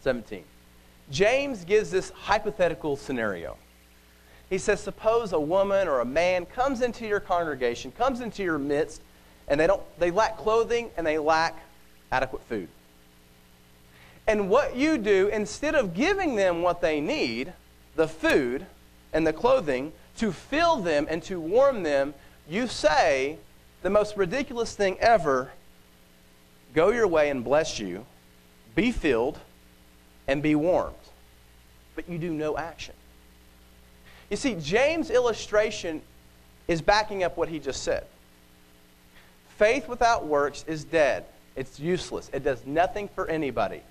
17. 0.00 0.44
James 1.10 1.64
gives 1.64 1.90
this 1.90 2.10
hypothetical 2.10 2.96
scenario. 2.96 3.56
He 4.50 4.58
says, 4.58 4.80
Suppose 4.80 5.32
a 5.32 5.40
woman 5.40 5.88
or 5.88 6.00
a 6.00 6.04
man 6.04 6.46
comes 6.46 6.82
into 6.82 7.06
your 7.06 7.20
congregation, 7.20 7.92
comes 7.92 8.20
into 8.20 8.42
your 8.42 8.58
midst, 8.58 9.02
and 9.52 9.60
they, 9.60 9.66
don't, 9.66 9.82
they 9.98 10.10
lack 10.10 10.38
clothing 10.38 10.90
and 10.96 11.06
they 11.06 11.18
lack 11.18 11.62
adequate 12.10 12.42
food. 12.44 12.68
And 14.26 14.48
what 14.48 14.76
you 14.76 14.96
do, 14.96 15.28
instead 15.28 15.74
of 15.74 15.92
giving 15.92 16.36
them 16.36 16.62
what 16.62 16.80
they 16.80 17.02
need, 17.02 17.52
the 17.94 18.08
food 18.08 18.64
and 19.12 19.26
the 19.26 19.32
clothing, 19.34 19.92
to 20.16 20.32
fill 20.32 20.76
them 20.76 21.06
and 21.10 21.22
to 21.24 21.38
warm 21.38 21.82
them, 21.82 22.14
you 22.48 22.66
say 22.66 23.36
the 23.82 23.90
most 23.90 24.16
ridiculous 24.16 24.74
thing 24.74 24.96
ever 25.00 25.50
go 26.72 26.88
your 26.88 27.06
way 27.06 27.28
and 27.28 27.44
bless 27.44 27.78
you, 27.78 28.06
be 28.74 28.90
filled, 28.90 29.38
and 30.26 30.42
be 30.42 30.54
warmed. 30.54 30.94
But 31.94 32.08
you 32.08 32.16
do 32.16 32.32
no 32.32 32.56
action. 32.56 32.94
You 34.30 34.38
see, 34.38 34.54
James' 34.54 35.10
illustration 35.10 36.00
is 36.68 36.80
backing 36.80 37.22
up 37.22 37.36
what 37.36 37.50
he 37.50 37.58
just 37.58 37.82
said. 37.82 38.06
Faith 39.56 39.88
without 39.88 40.26
works 40.26 40.64
is 40.66 40.84
dead. 40.84 41.24
It's 41.56 41.78
useless. 41.78 42.30
It 42.32 42.44
does 42.44 42.64
nothing 42.66 43.08
for 43.08 43.28
anybody. 43.28 43.82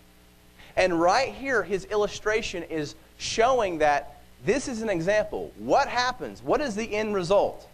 And 0.75 0.99
right 0.99 1.33
here, 1.33 1.63
his 1.63 1.85
illustration 1.85 2.63
is 2.63 2.95
showing 3.17 3.79
that 3.79 4.21
this 4.45 4.67
is 4.67 4.81
an 4.81 4.89
example. 4.89 5.51
What 5.57 5.87
happens? 5.87 6.41
What 6.41 6.61
is 6.61 6.75
the 6.75 6.95
end 6.95 7.13
result? 7.13 7.67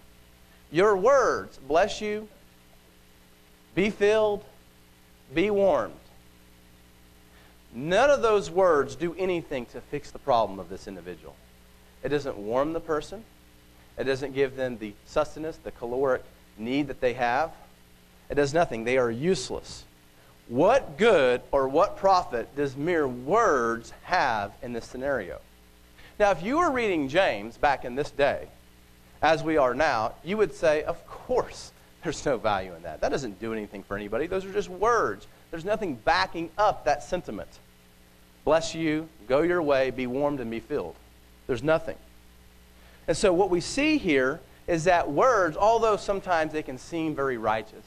Your 0.72 0.98
words 0.98 1.60
bless 1.68 2.02
you, 2.02 2.28
be 3.74 3.90
filled, 3.90 4.44
be 5.34 5.50
warmed. 5.50 5.94
None 7.74 8.10
of 8.10 8.22
those 8.22 8.50
words 8.50 8.96
do 8.96 9.16
anything 9.18 9.66
to 9.68 9.80
fix 9.80 10.12
the 10.12 10.20
problem 10.20 10.60
of 10.60 10.68
this 10.68 10.88
individual. 10.88 11.36
It 12.04 12.10
doesn't 12.10 12.38
warm 12.38 12.74
the 12.74 12.80
person, 12.80 13.24
it 13.98 14.04
doesn't 14.04 14.34
give 14.34 14.56
them 14.56 14.78
the 14.78 14.94
sustenance, 15.06 15.58
the 15.58 15.72
caloric 15.72 16.24
need 16.58 16.88
that 16.88 17.00
they 17.00 17.14
have. 17.14 17.52
It 18.30 18.36
does 18.36 18.54
nothing. 18.54 18.84
They 18.84 18.98
are 18.98 19.12
useless. 19.12 19.86
What 20.48 20.98
good 20.98 21.42
or 21.52 21.68
what 21.68 21.98
profit 21.98 22.56
does 22.56 22.78
mere 22.78 23.08
words 23.08 23.92
have 24.04 24.54
in 24.62 24.74
this 24.74 24.86
scenario? 24.86 25.40
Now, 26.20 26.32
if 26.32 26.42
you 26.42 26.58
were 26.58 26.72
reading 26.72 27.10
James 27.10 27.58
back 27.58 27.86
in 27.86 27.96
this 27.96 28.12
day, 28.12 28.48
as 29.22 29.44
we 29.44 29.58
are 29.58 29.74
now, 29.74 30.14
you 30.24 30.38
would 30.38 30.54
say, 30.54 30.84
of 30.84 31.06
course, 31.08 31.72
there's 32.04 32.26
no 32.26 32.38
value 32.38 32.74
in 32.74 32.84
that. 32.84 33.02
That 33.02 33.10
doesn't 33.10 33.40
do 33.40 33.54
anything 33.54 33.84
for 33.84 33.96
anybody. 33.96 34.28
Those 34.28 34.46
are 34.46 34.54
just 34.54 34.70
words. 34.70 35.28
There's 35.52 35.66
nothing 35.66 35.96
backing 35.96 36.50
up 36.58 36.86
that 36.86 37.04
sentiment. 37.04 37.50
Bless 38.46 38.74
you, 38.74 39.10
go 39.28 39.42
your 39.42 39.62
way, 39.62 39.92
be 39.92 40.08
warmed, 40.08 40.40
and 40.40 40.50
be 40.50 40.60
filled. 40.60 40.96
There's 41.48 41.64
nothing. 41.64 41.98
And 43.08 43.16
so, 43.16 43.34
what 43.34 43.50
we 43.50 43.60
see 43.60 43.98
here 43.98 44.40
is 44.68 44.86
that 44.86 45.10
words, 45.10 45.58
although 45.58 45.98
sometimes 45.98 46.54
they 46.54 46.64
can 46.64 46.78
seem 46.78 47.16
very 47.16 47.38
righteous, 47.38 47.84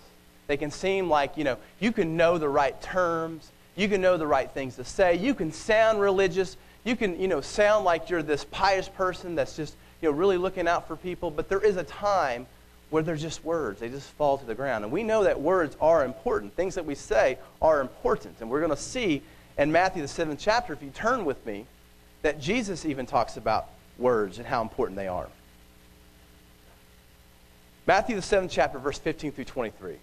they 0.50 0.56
can 0.56 0.70
seem 0.70 1.08
like, 1.08 1.36
you 1.36 1.44
know, 1.44 1.56
you 1.78 1.92
can 1.92 2.16
know 2.16 2.36
the 2.36 2.48
right 2.48 2.80
terms, 2.82 3.52
you 3.76 3.88
can 3.88 4.00
know 4.00 4.16
the 4.16 4.26
right 4.26 4.50
things 4.50 4.76
to 4.76 4.84
say, 4.84 5.14
you 5.16 5.32
can 5.32 5.52
sound 5.52 6.00
religious, 6.00 6.56
you 6.84 6.96
can, 6.96 7.20
you 7.20 7.28
know, 7.28 7.40
sound 7.40 7.84
like 7.84 8.10
you're 8.10 8.22
this 8.22 8.44
pious 8.50 8.88
person 8.88 9.36
that's 9.36 9.54
just, 9.56 9.76
you 10.02 10.10
know, 10.10 10.16
really 10.16 10.36
looking 10.36 10.66
out 10.66 10.88
for 10.88 10.96
people, 10.96 11.30
but 11.30 11.48
there 11.48 11.60
is 11.60 11.76
a 11.76 11.84
time 11.84 12.46
where 12.90 13.02
they're 13.04 13.14
just 13.14 13.44
words. 13.44 13.78
They 13.78 13.88
just 13.88 14.10
fall 14.14 14.38
to 14.38 14.44
the 14.44 14.54
ground. 14.54 14.82
And 14.82 14.92
we 14.92 15.04
know 15.04 15.22
that 15.22 15.40
words 15.40 15.76
are 15.80 16.04
important. 16.04 16.54
Things 16.56 16.74
that 16.74 16.84
we 16.84 16.96
say 16.96 17.38
are 17.62 17.80
important. 17.80 18.36
And 18.40 18.50
we're 18.50 18.58
going 18.58 18.70
to 18.70 18.76
see 18.76 19.22
in 19.56 19.70
Matthew, 19.70 20.02
the 20.02 20.08
seventh 20.08 20.40
chapter, 20.40 20.72
if 20.72 20.82
you 20.82 20.90
turn 20.90 21.24
with 21.24 21.44
me, 21.46 21.66
that 22.22 22.40
Jesus 22.40 22.84
even 22.84 23.06
talks 23.06 23.36
about 23.36 23.68
words 23.98 24.38
and 24.38 24.46
how 24.46 24.62
important 24.62 24.96
they 24.96 25.06
are. 25.06 25.28
Matthew, 27.86 28.16
the 28.16 28.22
seventh 28.22 28.52
chapter, 28.52 28.78
verse 28.78 28.98
15 28.98 29.32
through 29.32 29.44
23. 29.44 29.96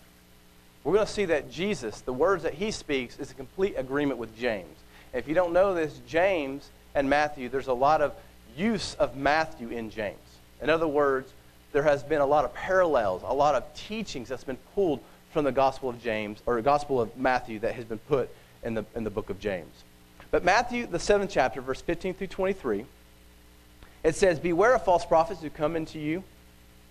We're 0.88 0.94
going 0.94 1.06
to 1.06 1.12
see 1.12 1.25
that 1.25 1.51
Jesus, 1.51 2.00
the 2.00 2.13
words 2.13 2.44
that 2.44 2.53
he 2.53 2.72
speaks, 2.72 3.20
is 3.20 3.29
a 3.29 3.34
complete 3.34 3.75
agreement 3.75 4.22
with 4.22 4.34
James. 4.39 4.74
If 5.12 5.27
you 5.27 5.36
don't 5.36 5.51
know 5.51 5.74
this, 5.74 6.00
James 6.08 6.70
and 6.96 7.10
Matthew, 7.10 7.50
there's 7.50 7.67
a 7.67 7.74
lot 7.74 8.01
of 8.01 8.13
use 8.56 8.94
of 8.94 9.17
Matthew 9.17 9.67
in 9.67 9.89
James. 9.89 10.15
In 10.62 10.70
other 10.70 10.88
words, 10.88 11.34
there 11.74 11.84
has 11.84 12.03
been 12.03 12.22
a 12.22 12.25
lot 12.25 12.46
of 12.46 12.53
parallels, 12.53 13.22
a 13.25 13.34
lot 13.34 13.53
of 13.53 13.65
teachings 13.74 14.29
that's 14.29 14.46
been 14.46 14.56
pulled 14.75 15.01
from 15.34 15.44
the 15.44 15.51
Gospel 15.51 15.89
of 15.89 16.01
James, 16.01 16.41
or 16.46 16.56
the 16.56 16.62
Gospel 16.62 17.01
of 17.01 17.17
Matthew 17.17 17.60
that 17.60 17.75
has 17.75 17.84
been 17.84 18.00
put 18.00 18.29
in 18.63 18.74
the, 18.74 18.86
in 18.96 19.03
the 19.03 19.10
book 19.10 19.29
of 19.29 19.41
James. 19.41 19.84
But 20.32 20.46
Matthew, 20.46 20.88
the 20.88 21.00
seventh 21.00 21.32
chapter, 21.32 21.60
verse 21.60 21.82
15 21.82 22.13
through 22.13 22.27
23, 22.27 22.86
it 24.06 24.15
says, 24.15 24.39
Beware 24.39 24.75
of 24.75 24.86
false 24.86 25.06
prophets 25.06 25.41
who 25.41 25.50
come 25.50 25.75
into 25.75 26.00
you 26.00 26.24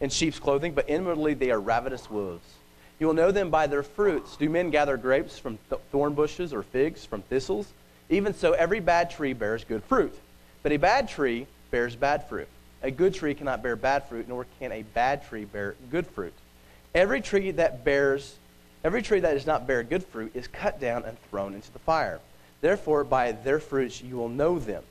in 0.03 0.11
sheep's 0.11 0.39
clothing, 0.39 0.75
but 0.75 0.85
inwardly 0.87 1.33
they 1.33 1.51
are 1.51 1.59
ravenous 1.59 2.11
wolves. 2.11 2.45
You 2.99 3.07
will 3.07 3.15
know 3.15 3.31
them 3.31 3.51
by 3.51 3.67
their 3.67 3.83
fruits. 3.83 4.37
Do 4.37 4.49
men 4.49 4.71
gather 4.71 4.97
grapes 4.97 5.39
from 5.39 5.59
th- 5.69 5.81
thorn 5.93 6.15
bushes 6.15 6.53
or 6.53 6.63
figs 6.63 7.05
from 7.05 7.23
thistles? 7.23 7.73
Even 8.09 8.33
so, 8.33 8.53
every 8.53 8.81
bad 8.81 9.11
tree 9.11 9.33
bears 9.33 9.65
good 9.65 9.85
fruit, 9.85 10.15
but 10.63 10.73
a 10.73 10.77
bad 10.77 11.09
tree 11.09 11.47
bears 11.71 11.97
bad 11.97 12.29
fruit. 12.29 12.49
A 12.83 12.91
good 12.91 13.15
tree 13.15 13.35
cannot 13.35 13.63
bear 13.63 13.77
bad 13.77 14.09
fruit, 14.09 14.29
nor 14.29 14.47
can 14.59 14.73
a 14.73 14.83
bad 14.83 15.27
tree 15.27 15.45
bear 15.45 15.75
good 15.91 16.07
fruit. 16.07 16.33
Every 16.95 17.21
tree 17.21 17.51
that 17.53 17.85
bears, 17.85 18.37
every 18.85 19.03
tree 19.03 19.21
that 19.21 19.35
does 19.35 19.47
not 19.47 19.67
bear 19.67 19.83
good 19.83 20.05
fruit 20.05 20.33
is 20.35 20.47
cut 20.47 20.81
down 20.81 21.05
and 21.05 21.17
thrown 21.31 21.55
into 21.55 21.71
the 21.73 21.79
fire. 21.81 22.21
Therefore, 22.61 23.05
by 23.05 23.33
their 23.33 23.59
fruits 23.59 24.01
you 24.01 24.17
will 24.17 24.29
know 24.29 24.59
them. 24.59 24.83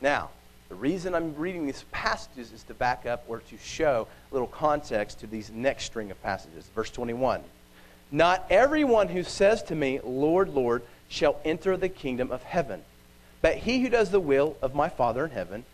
Now, 0.00 0.30
the 0.68 0.74
reason 0.74 1.14
I'm 1.14 1.34
reading 1.36 1.66
these 1.66 1.84
passages 1.92 2.52
is 2.52 2.64
to 2.64 2.74
back 2.74 3.06
up 3.06 3.24
or 3.28 3.38
to 3.38 3.58
show 3.58 4.08
a 4.30 4.34
little 4.34 4.48
context 4.48 5.20
to 5.20 5.26
these 5.26 5.50
next 5.50 5.84
string 5.84 6.10
of 6.10 6.20
passages. 6.22 6.68
Verse 6.74 6.90
21. 6.90 7.42
Not 8.10 8.46
everyone 8.50 9.08
who 9.08 9.22
says 9.22 9.62
to 9.64 9.74
me, 9.74 10.00
Lord, 10.02 10.48
Lord, 10.48 10.82
shall 11.08 11.40
enter 11.44 11.76
the 11.76 11.88
kingdom 11.88 12.30
of 12.30 12.42
heaven, 12.42 12.82
but 13.42 13.56
he 13.56 13.80
who 13.80 13.88
does 13.88 14.10
the 14.10 14.20
will 14.20 14.56
of 14.60 14.74
my 14.74 14.88
Father 14.88 15.24
in 15.24 15.30
heaven. 15.30 15.64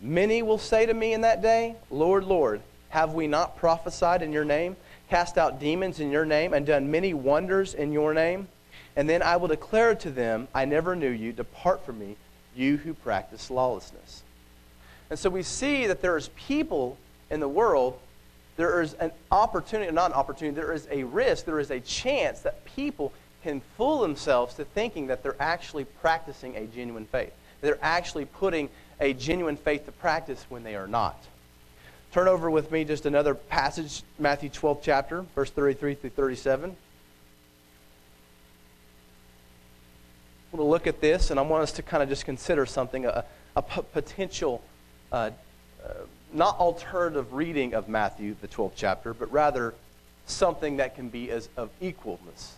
Many 0.00 0.42
will 0.42 0.58
say 0.58 0.86
to 0.86 0.94
me 0.94 1.12
in 1.12 1.22
that 1.22 1.42
day, 1.42 1.76
Lord, 1.90 2.24
Lord, 2.24 2.60
have 2.90 3.14
we 3.14 3.26
not 3.26 3.56
prophesied 3.56 4.22
in 4.22 4.32
your 4.32 4.44
name, 4.44 4.76
cast 5.08 5.38
out 5.38 5.60
demons 5.60 6.00
in 6.00 6.10
your 6.10 6.24
name, 6.24 6.52
and 6.52 6.66
done 6.66 6.90
many 6.90 7.14
wonders 7.14 7.74
in 7.74 7.92
your 7.92 8.12
name? 8.12 8.48
And 8.96 9.08
then 9.08 9.22
I 9.22 9.36
will 9.36 9.48
declare 9.48 9.94
to 9.96 10.10
them, 10.10 10.48
I 10.54 10.64
never 10.64 10.96
knew 10.96 11.10
you. 11.10 11.32
Depart 11.32 11.84
from 11.84 11.98
me, 11.98 12.16
you 12.56 12.76
who 12.76 12.94
practice 12.94 13.50
lawlessness. 13.50 14.22
And 15.10 15.18
so 15.18 15.30
we 15.30 15.42
see 15.42 15.86
that 15.86 16.02
there 16.02 16.16
is 16.16 16.28
people 16.36 16.96
in 17.30 17.40
the 17.40 17.48
world, 17.48 17.98
there 18.56 18.82
is 18.82 18.94
an 18.94 19.12
opportunity, 19.30 19.90
not 19.92 20.10
an 20.10 20.16
opportunity, 20.16 20.54
there 20.54 20.72
is 20.72 20.88
a 20.90 21.04
risk, 21.04 21.44
there 21.44 21.60
is 21.60 21.70
a 21.70 21.80
chance 21.80 22.40
that 22.40 22.64
people 22.64 23.12
can 23.42 23.60
fool 23.76 24.00
themselves 24.00 24.54
to 24.54 24.64
thinking 24.64 25.06
that 25.08 25.22
they're 25.22 25.40
actually 25.40 25.84
practicing 25.84 26.56
a 26.56 26.66
genuine 26.66 27.06
faith. 27.06 27.32
They're 27.60 27.78
actually 27.82 28.24
putting 28.24 28.68
a 29.00 29.12
genuine 29.12 29.56
faith 29.56 29.86
to 29.86 29.92
practice 29.92 30.44
when 30.48 30.64
they 30.64 30.74
are 30.74 30.88
not. 30.88 31.16
Turn 32.12 32.28
over 32.28 32.50
with 32.50 32.72
me 32.72 32.84
just 32.84 33.06
another 33.06 33.34
passage, 33.34 34.02
Matthew 34.18 34.48
12 34.48 34.80
chapter, 34.82 35.24
verse 35.34 35.50
33 35.50 35.94
through 35.94 36.10
37. 36.10 36.76
Want 40.56 40.68
to 40.68 40.70
look 40.70 40.86
at 40.86 41.02
this, 41.02 41.30
and 41.30 41.38
I 41.38 41.42
want 41.42 41.64
us 41.64 41.72
to 41.72 41.82
kind 41.82 42.02
of 42.02 42.08
just 42.08 42.24
consider 42.24 42.64
something, 42.64 43.04
a, 43.04 43.26
a 43.56 43.60
p- 43.60 43.82
potential, 43.92 44.62
uh, 45.12 45.28
uh, 45.84 45.88
not 46.32 46.58
alternative 46.58 47.34
reading 47.34 47.74
of 47.74 47.90
Matthew, 47.90 48.34
the 48.40 48.48
12th 48.48 48.72
chapter, 48.74 49.12
but 49.12 49.30
rather 49.30 49.74
something 50.24 50.78
that 50.78 50.94
can 50.94 51.10
be 51.10 51.30
as 51.30 51.50
of 51.58 51.68
equalness 51.82 52.52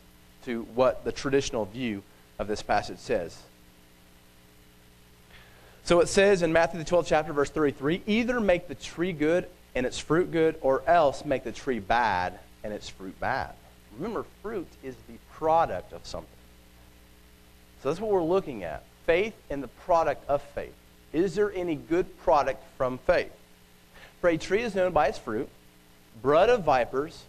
to 0.44 0.62
what 0.76 1.02
the 1.02 1.10
traditional 1.10 1.64
view 1.64 2.04
of 2.38 2.46
this 2.46 2.62
passage 2.62 2.98
says. 2.98 3.36
So 5.82 5.98
it 5.98 6.06
says 6.06 6.42
in 6.42 6.52
Matthew, 6.52 6.78
the 6.78 6.88
12th 6.88 7.06
chapter, 7.08 7.32
verse 7.32 7.50
33 7.50 8.02
either 8.06 8.38
make 8.38 8.68
the 8.68 8.76
tree 8.76 9.12
good 9.12 9.48
and 9.74 9.84
its 9.84 9.98
fruit 9.98 10.30
good, 10.30 10.54
or 10.60 10.84
else 10.86 11.24
make 11.24 11.42
the 11.42 11.50
tree 11.50 11.80
bad 11.80 12.38
and 12.62 12.72
its 12.72 12.88
fruit 12.88 13.18
bad. 13.18 13.54
Remember, 13.96 14.24
fruit 14.40 14.68
is 14.84 14.94
the 15.08 15.18
product 15.32 15.92
of 15.92 16.06
something. 16.06 16.37
So 17.82 17.88
that's 17.88 18.00
what 18.00 18.10
we're 18.10 18.22
looking 18.22 18.64
at 18.64 18.82
faith 19.06 19.34
and 19.50 19.62
the 19.62 19.68
product 19.68 20.28
of 20.28 20.42
faith. 20.42 20.74
Is 21.12 21.34
there 21.34 21.52
any 21.52 21.74
good 21.76 22.18
product 22.18 22.62
from 22.76 22.98
faith? 22.98 23.32
For 24.20 24.28
a 24.28 24.36
tree 24.36 24.62
is 24.62 24.74
known 24.74 24.92
by 24.92 25.06
its 25.06 25.18
fruit, 25.18 25.48
blood 26.22 26.50
of 26.50 26.64
vipers. 26.64 27.24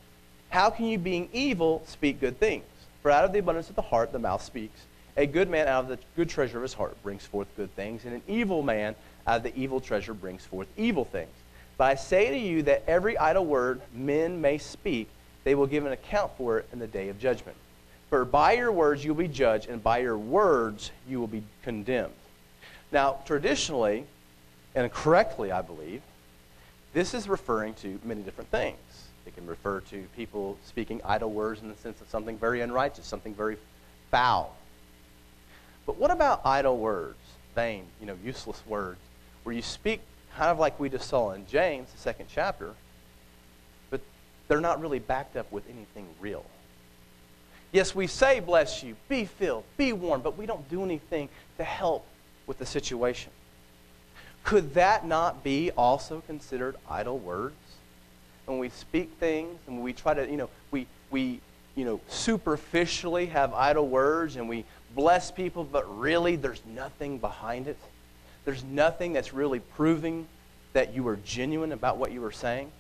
How 0.50 0.70
can 0.72 0.86
you, 0.86 0.98
being 0.98 1.30
evil, 1.32 1.84
speak 1.86 2.20
good 2.20 2.40
things? 2.40 2.66
For 3.02 3.12
out 3.12 3.24
of 3.24 3.32
the 3.32 3.40
abundance 3.40 3.70
of 3.70 3.76
the 3.76 3.82
heart, 3.82 4.12
the 4.12 4.20
mouth 4.20 4.42
speaks. 4.42 4.82
A 5.16 5.26
good 5.26 5.50
man 5.50 5.68
out 5.68 5.84
of 5.84 5.90
the 5.90 6.00
good 6.16 6.30
treasure 6.30 6.58
of 6.58 6.64
his 6.64 6.74
heart 6.74 7.02
brings 7.04 7.26
forth 7.26 7.48
good 7.56 7.74
things, 7.76 8.06
and 8.06 8.14
an 8.14 8.22
evil 8.28 8.64
man 8.64 8.96
out 9.28 9.38
of 9.38 9.44
the 9.44 9.56
evil 9.56 9.80
treasure 9.80 10.14
brings 10.14 10.44
forth 10.46 10.68
evil 10.76 11.06
things. 11.06 11.30
But 11.78 11.86
I 11.86 11.96
say 11.96 12.32
to 12.32 12.38
you 12.38 12.64
that 12.64 12.84
every 12.88 13.18
idle 13.18 13.46
word 13.46 13.82
men 13.94 14.42
may 14.42 14.58
speak, 14.58 15.08
they 15.44 15.56
will 15.56 15.68
give 15.68 15.86
an 15.86 15.92
account 15.92 16.32
for 16.38 16.60
it 16.60 16.68
in 16.74 16.80
the 16.80 16.88
day 16.88 17.10
of 17.10 17.20
judgment. 17.20 17.56
For 18.10 18.26
by 18.26 18.54
your 18.54 18.72
words 18.72 19.04
you 19.04 19.14
will 19.14 19.24
be 19.24 19.28
judged, 19.28 19.70
and 19.70 19.84
by 19.84 20.00
your 20.00 20.18
words 20.18 20.92
you 21.08 21.20
will 21.20 21.28
be 21.28 21.44
condemned. 21.64 22.14
Now, 22.92 23.20
traditionally, 23.26 24.06
and 24.74 24.92
correctly, 24.92 25.52
I 25.52 25.62
believe, 25.62 26.02
this 26.94 27.14
is 27.14 27.30
referring 27.30 27.76
to 27.76 28.00
many 28.04 28.22
different 28.22 28.50
things. 28.50 28.78
It 29.28 29.36
can 29.36 29.46
refer 29.46 29.82
to 29.82 30.08
people 30.16 30.58
speaking 30.66 31.02
idle 31.06 31.30
words 31.30 31.62
in 31.62 31.70
the 31.70 31.76
sense 31.76 32.02
of 32.02 32.10
something 32.10 32.38
very 32.38 32.62
unrighteous, 32.62 33.06
something 33.06 33.36
very 33.36 33.58
foul. 34.10 34.56
But 35.86 35.98
what 35.98 36.10
about 36.10 36.42
idle 36.46 36.78
words, 36.78 37.20
vain, 37.54 37.86
you 38.00 38.08
know, 38.08 38.18
useless 38.24 38.64
words, 38.66 39.00
where 39.44 39.54
you 39.54 39.62
speak 39.62 40.02
kind 40.36 40.50
of 40.50 40.58
like 40.58 40.80
we 40.80 40.90
just 40.90 41.08
saw 41.08 41.32
in 41.32 41.46
James, 41.46 41.92
the 41.92 42.00
second 42.00 42.26
chapter, 42.34 42.74
but 43.92 44.02
they're 44.48 44.62
not 44.62 44.82
really 44.82 45.00
backed 45.00 45.36
up 45.36 45.52
with 45.52 45.64
anything 45.70 46.08
real? 46.20 46.46
Yes, 47.72 47.94
we 47.94 48.08
say, 48.08 48.40
bless 48.40 48.84
you, 48.84 48.96
be 49.08 49.26
filled, 49.26 49.64
be 49.78 49.94
warm, 49.94 50.22
but 50.22 50.38
we 50.38 50.46
don't 50.46 50.68
do 50.70 50.84
anything 50.84 51.30
to 51.58 51.64
help 51.64 52.06
with 52.48 52.58
the 52.58 52.66
situation. 52.66 53.32
Could 54.44 54.74
that 54.74 55.06
not 55.06 55.44
be 55.44 55.70
also 55.72 56.22
considered 56.22 56.76
idle 56.90 57.20
words? 57.20 57.56
When 58.46 58.58
we 58.58 58.70
speak 58.70 59.12
things 59.20 59.60
and 59.68 59.84
we 59.84 59.94
try 59.94 60.16
to, 60.16 60.28
you 60.28 60.38
know, 60.38 60.50
we, 60.72 60.88
we 61.12 61.42
you 61.76 61.86
know, 61.86 62.02
superficially 62.08 63.28
have 63.28 63.54
idle 63.54 63.88
words 63.88 64.36
and 64.36 64.50
we 64.50 64.66
bless 64.96 65.30
people, 65.30 65.64
but 65.64 66.00
really 66.00 66.36
there's 66.36 66.62
nothing 66.74 67.20
behind 67.20 67.68
it. 67.68 67.78
There's 68.46 68.64
nothing 68.64 69.14
that's 69.14 69.34
really 69.34 69.60
proving 69.60 70.28
that 70.74 70.96
you 70.96 71.04
were 71.04 71.18
genuine 71.18 71.72
about 71.72 71.98
what 71.98 72.12
you 72.12 72.22
were 72.22 72.32
saying. 72.32 72.72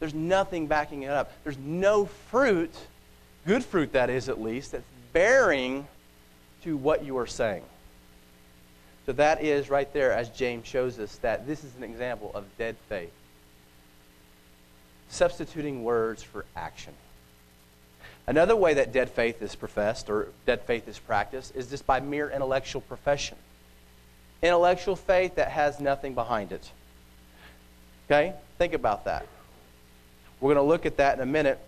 There's 0.00 0.14
nothing 0.14 0.66
backing 0.66 1.02
it 1.04 1.10
up. 1.10 1.32
There's 1.44 1.58
no 1.58 2.06
fruit 2.30 2.74
good 3.46 3.64
fruit 3.64 3.92
that 3.92 4.10
is 4.10 4.28
at 4.28 4.40
least, 4.40 4.72
that's 4.72 4.84
bearing 5.12 5.86
to 6.62 6.76
what 6.76 7.04
you 7.04 7.18
are 7.18 7.26
saying. 7.26 7.62
So 9.06 9.12
that 9.12 9.42
is 9.42 9.68
right 9.68 9.92
there, 9.92 10.12
as 10.12 10.30
James 10.30 10.66
shows 10.66 10.98
us, 10.98 11.16
that 11.16 11.46
this 11.46 11.62
is 11.62 11.76
an 11.76 11.82
example 11.82 12.30
of 12.34 12.44
dead 12.56 12.76
faith. 12.88 13.12
Substituting 15.08 15.84
words 15.84 16.22
for 16.22 16.46
action. 16.56 16.94
Another 18.26 18.56
way 18.56 18.74
that 18.74 18.92
dead 18.92 19.10
faith 19.10 19.42
is 19.42 19.54
professed 19.54 20.08
or 20.08 20.28
dead 20.46 20.62
faith 20.62 20.88
is 20.88 20.98
practiced 20.98 21.54
is 21.54 21.66
just 21.66 21.86
by 21.86 22.00
mere 22.00 22.30
intellectual 22.30 22.80
profession. 22.80 23.36
Intellectual 24.42 24.96
faith 24.96 25.34
that 25.34 25.50
has 25.50 25.78
nothing 25.78 26.14
behind 26.14 26.52
it. 26.52 26.70
Okay? 28.06 28.32
Think 28.56 28.72
about 28.72 29.04
that. 29.04 29.26
We're 30.40 30.54
going 30.54 30.64
to 30.64 30.68
look 30.68 30.86
at 30.86 30.96
that 30.96 31.16
in 31.16 31.22
a 31.22 31.26
minute. 31.26 31.58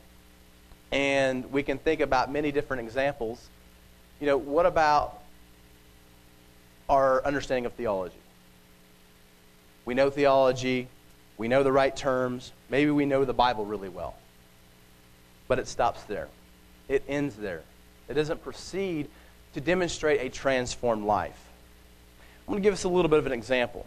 And 0.97 1.53
we 1.53 1.63
can 1.63 1.77
think 1.77 2.01
about 2.01 2.33
many 2.33 2.51
different 2.51 2.83
examples. 2.83 3.51
You 4.19 4.27
know, 4.27 4.39
what 4.39 4.65
about 4.65 5.21
our 6.89 7.23
understanding 7.23 7.67
of 7.67 7.75
theology? 7.75 8.17
We 9.85 9.93
know 9.93 10.09
theology, 10.09 10.89
we 11.37 11.49
know 11.49 11.63
the 11.63 11.71
right 11.71 11.95
terms, 11.95 12.51
maybe 12.71 12.91
we 12.91 13.05
know 13.05 13.27
the 13.27 13.35
Bible 13.35 13.67
really 13.67 13.91
well. 13.91 14.15
But 15.49 15.59
it 15.59 15.69
stops 15.69 16.03
there, 16.05 16.29
it 16.89 17.05
ends 17.07 17.37
there. 17.37 17.61
It 18.09 18.15
doesn't 18.15 18.43
proceed 18.43 19.11
to 19.53 19.61
demonstrate 19.61 20.23
a 20.23 20.31
transformed 20.31 21.05
life. 21.05 21.39
I'm 22.47 22.53
going 22.53 22.63
to 22.63 22.67
give 22.67 22.73
us 22.73 22.85
a 22.85 22.89
little 22.89 23.11
bit 23.11 23.19
of 23.19 23.27
an 23.27 23.33
example. 23.33 23.85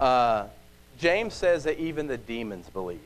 Uh, 0.00 0.48
James 0.98 1.32
says 1.32 1.62
that 1.62 1.78
even 1.78 2.08
the 2.08 2.18
demons 2.18 2.68
believe. 2.70 2.98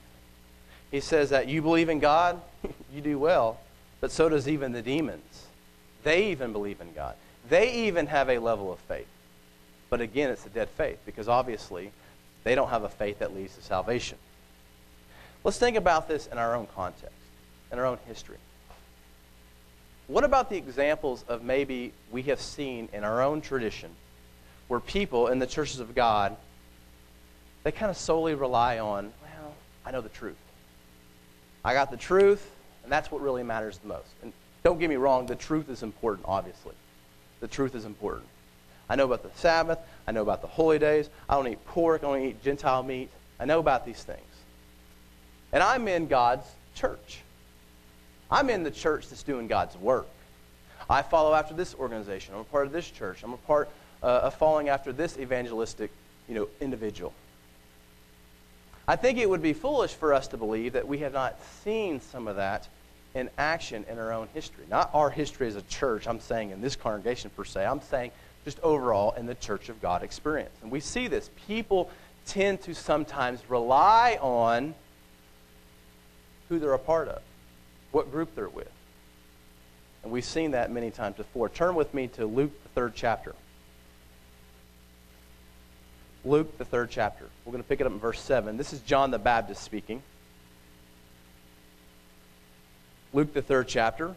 He 0.91 1.01
says 1.01 1.31
that 1.31 1.49
you 1.49 1.63
believe 1.63 1.89
in 1.89 1.99
God, 1.99 2.41
you 2.93 3.01
do 3.01 3.19
well, 3.19 3.61
but 4.01 4.11
so 4.11 4.29
does 4.29 4.49
even 4.49 4.73
the 4.73 4.83
demons. 4.83 5.47
They 6.03 6.31
even 6.31 6.53
believe 6.53 6.81
in 6.81 6.93
God. 6.93 7.17
They 7.49 7.87
even 7.87 8.07
have 8.07 8.29
a 8.29 8.39
level 8.39 8.73
of 8.73 8.79
faith. 8.81 9.09
But 9.91 10.01
again, 10.01 10.31
it's 10.31 10.47
a 10.47 10.51
dead 10.51 10.69
faith 10.71 10.99
because 11.05 11.29
obviously 11.29 11.93
they 12.45 12.55
don't 12.55 12.71
have 12.71 12.85
a 12.85 12.89
faith 12.89 13.19
that 13.19 13.35
leads 13.35 13.55
to 13.57 13.63
salvation. 13.63 14.19
Let's 15.45 15.59
think 15.59 15.77
about 15.77 16.09
this 16.09 16.27
in 16.27 16.39
our 16.39 16.55
own 16.55 16.67
context, 16.75 17.15
in 17.73 17.79
our 17.79 17.87
own 17.87 17.99
history. 18.07 18.37
What 20.09 20.25
about 20.25 20.51
the 20.51 20.57
examples 20.57 21.25
of 21.29 21.43
maybe 21.43 21.93
we 22.11 22.23
have 22.23 22.41
seen 22.41 22.89
in 22.93 23.05
our 23.05 23.23
own 23.23 23.41
tradition 23.41 23.91
where 24.69 24.81
people 24.81 25.29
in 25.29 25.39
the 25.39 25.47
churches 25.47 25.81
of 25.81 25.95
God, 25.95 26.37
they 27.63 27.73
kind 27.73 27.91
of 27.91 27.97
solely 27.97 28.35
rely 28.35 28.79
on, 28.79 29.13
well, 29.23 29.55
I 29.85 29.91
know 29.91 30.01
the 30.01 30.09
truth. 30.09 30.37
I 31.69 31.75
got 31.75 31.91
the 31.91 31.99
truth, 31.99 32.51
and 32.83 32.91
that's 32.91 33.13
what 33.13 33.21
really 33.21 33.43
matters 33.43 33.77
the 33.77 33.89
most. 33.89 34.09
And 34.23 34.33
don't 34.65 34.81
get 34.81 34.89
me 34.89 34.97
wrong, 34.97 35.27
the 35.27 35.37
truth 35.37 35.69
is 35.69 35.83
important, 35.83 36.25
obviously. 36.27 36.73
The 37.41 37.47
truth 37.47 37.75
is 37.75 37.85
important. 37.85 38.25
I 38.89 38.97
know 38.97 39.05
about 39.05 39.23
the 39.23 39.39
Sabbath. 39.39 39.79
I 40.07 40.13
know 40.13 40.23
about 40.23 40.41
the 40.41 40.47
holy 40.47 40.79
days. 40.79 41.11
I 41.29 41.35
don't 41.35 41.47
eat 41.47 41.63
pork. 41.67 42.05
I 42.05 42.07
don't 42.07 42.23
eat 42.23 42.43
Gentile 42.43 42.83
meat. 42.83 43.11
I 43.39 43.45
know 43.45 43.59
about 43.59 43.85
these 43.85 44.03
things. 44.03 44.31
And 45.53 45.63
I'm 45.63 45.89
in 45.89 46.07
God's 46.07 46.47
church. 46.75 47.21
I'm 48.31 48.49
in 48.49 48.63
the 48.63 48.71
church 48.71 49.11
that's 49.11 49.23
doing 49.23 49.47
God's 49.47 49.77
work. 49.77 50.09
I 50.89 51.03
follow 51.03 51.35
after 51.35 51.53
this 51.53 51.75
organization. 51.75 52.33
I'm 52.33 52.41
a 52.41 52.45
part 52.45 52.67
of 52.67 52.73
this 52.73 52.91
church. 52.91 53.23
I'm 53.23 53.35
a 53.35 53.37
part 53.37 53.69
uh, 54.03 54.21
of 54.23 54.35
following 54.37 54.71
after 54.71 54.91
this 54.91 55.19
evangelistic 55.19 55.91
you 56.31 56.35
know, 56.35 56.49
individual. 56.63 57.13
I 58.89 58.97
think 58.97 59.19
it 59.19 59.29
would 59.29 59.43
be 59.43 59.53
foolish 59.53 59.93
for 59.93 60.15
us 60.15 60.29
to 60.29 60.39
believe 60.39 60.73
that 60.73 60.89
we 60.89 60.99
have 61.01 61.13
not 61.13 61.39
seen 61.63 62.01
some 62.01 62.27
of 62.27 62.37
that 62.37 62.67
in 63.15 63.29
action 63.37 63.85
in 63.87 63.99
our 63.99 64.13
own 64.15 64.29
history. 64.33 64.65
Not 64.71 64.89
our 64.95 65.11
history 65.11 65.47
as 65.47 65.57
a 65.57 65.63
church, 65.63 66.09
I'm 66.09 66.21
saying 66.21 66.53
in 66.53 66.63
this 66.63 66.75
congregation 66.75 67.31
per 67.37 67.45
se. 67.45 67.67
I'm 67.67 67.83
saying 67.83 68.13
just 68.47 68.59
overall 68.61 69.13
in 69.13 69.27
the 69.27 69.35
Church 69.35 69.69
of 69.69 69.83
God 69.83 70.03
experience. 70.03 70.55
And 70.63 70.71
we 70.71 70.81
see 70.81 71.07
this. 71.07 71.29
People 71.47 71.91
tend 72.25 72.63
to 72.63 72.75
sometimes 72.75 73.43
rely 73.51 74.19
on 74.23 74.75
who 76.49 76.59
they're 76.59 76.73
a 76.73 76.79
part 76.79 77.09
of, 77.09 77.21
what 77.93 78.11
group 78.11 78.35
they're 78.35 78.49
with. 78.49 78.73
And 80.03 80.11
we've 80.11 80.25
seen 80.25 80.53
that 80.53 80.71
many 80.71 80.91
times 80.91 81.17
before. 81.17 81.51
Turn 81.51 81.75
with 81.75 81.93
me 81.93 82.07
to 82.09 82.25
Luke, 82.25 82.53
the 82.63 82.69
third 82.71 82.93
chapter. 82.95 83.35
Luke, 86.25 86.59
the 86.59 86.65
third 86.65 86.91
chapter. 86.91 87.27
We're 87.45 87.53
going 87.53 87.63
to 87.63 87.69
pick 87.69 87.81
it 87.81 87.87
up 87.87 87.93
in 87.93 87.99
verse 87.99 88.21
7. 88.21 88.57
This 88.57 88.73
is 88.73 88.81
John 88.81 89.11
the 89.11 89.19
Baptist 89.19 89.63
speaking. 89.63 90.03
Luke, 93.13 93.33
the 93.33 93.43
third 93.43 93.69
chapter. 93.69 94.15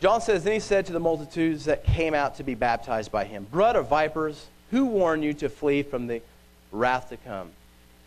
John 0.00 0.20
says, 0.20 0.44
Then 0.44 0.52
he 0.54 0.60
said 0.60 0.86
to 0.86 0.92
the 0.92 1.00
multitudes 1.00 1.64
that 1.64 1.84
came 1.84 2.12
out 2.12 2.36
to 2.36 2.42
be 2.42 2.54
baptized 2.54 3.10
by 3.10 3.24
him, 3.24 3.46
Blood 3.50 3.76
of 3.76 3.88
vipers, 3.88 4.46
who 4.70 4.86
warned 4.86 5.24
you 5.24 5.32
to 5.34 5.48
flee 5.48 5.82
from 5.82 6.06
the 6.06 6.20
wrath 6.72 7.08
to 7.08 7.16
come? 7.16 7.50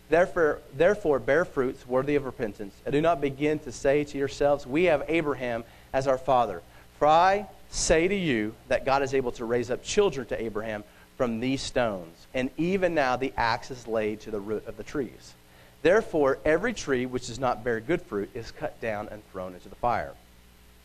Therefore, 0.09 0.59
therefore, 0.75 1.19
bear 1.19 1.45
fruits 1.45 1.87
worthy 1.87 2.15
of 2.15 2.25
repentance, 2.25 2.73
and 2.85 2.93
do 2.93 3.01
not 3.01 3.21
begin 3.21 3.59
to 3.59 3.71
say 3.71 4.03
to 4.03 4.17
yourselves, 4.17 4.67
We 4.67 4.85
have 4.85 5.03
Abraham 5.07 5.63
as 5.93 6.07
our 6.07 6.17
father. 6.17 6.61
For 6.97 7.07
I 7.07 7.47
say 7.69 8.07
to 8.07 8.15
you 8.15 8.53
that 8.67 8.85
God 8.85 9.03
is 9.03 9.13
able 9.13 9.31
to 9.33 9.45
raise 9.45 9.71
up 9.71 9.83
children 9.83 10.27
to 10.27 10.41
Abraham 10.41 10.83
from 11.19 11.41
these 11.41 11.61
stones. 11.61 12.27
And 12.33 12.49
even 12.55 12.95
now 12.95 13.17
the 13.17 13.33
axe 13.35 13.71
is 13.71 13.85
laid 13.87 14.21
to 14.21 14.31
the 14.31 14.39
root 14.39 14.65
of 14.67 14.77
the 14.77 14.83
trees. 14.83 15.33
Therefore, 15.81 16.39
every 16.45 16.73
tree 16.73 17.05
which 17.05 17.27
does 17.27 17.39
not 17.39 17.61
bear 17.61 17.81
good 17.81 18.01
fruit 18.01 18.29
is 18.33 18.51
cut 18.51 18.79
down 18.79 19.09
and 19.11 19.21
thrown 19.29 19.53
into 19.53 19.67
the 19.67 19.75
fire. 19.75 20.13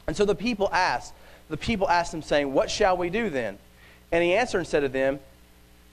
And 0.09 0.17
so 0.17 0.25
the 0.25 0.35
people 0.35 0.69
asked, 0.73 1.15
the 1.49 1.57
people 1.57 1.89
asked 1.89 2.13
him, 2.13 2.21
saying, 2.21 2.53
What 2.53 2.69
shall 2.69 2.97
we 2.97 3.11
do 3.11 3.31
then? 3.31 3.59
And 4.11 4.25
he 4.25 4.35
answered 4.35 4.59
and 4.59 4.67
said 4.67 4.81
to 4.81 4.89
them, 4.89 5.21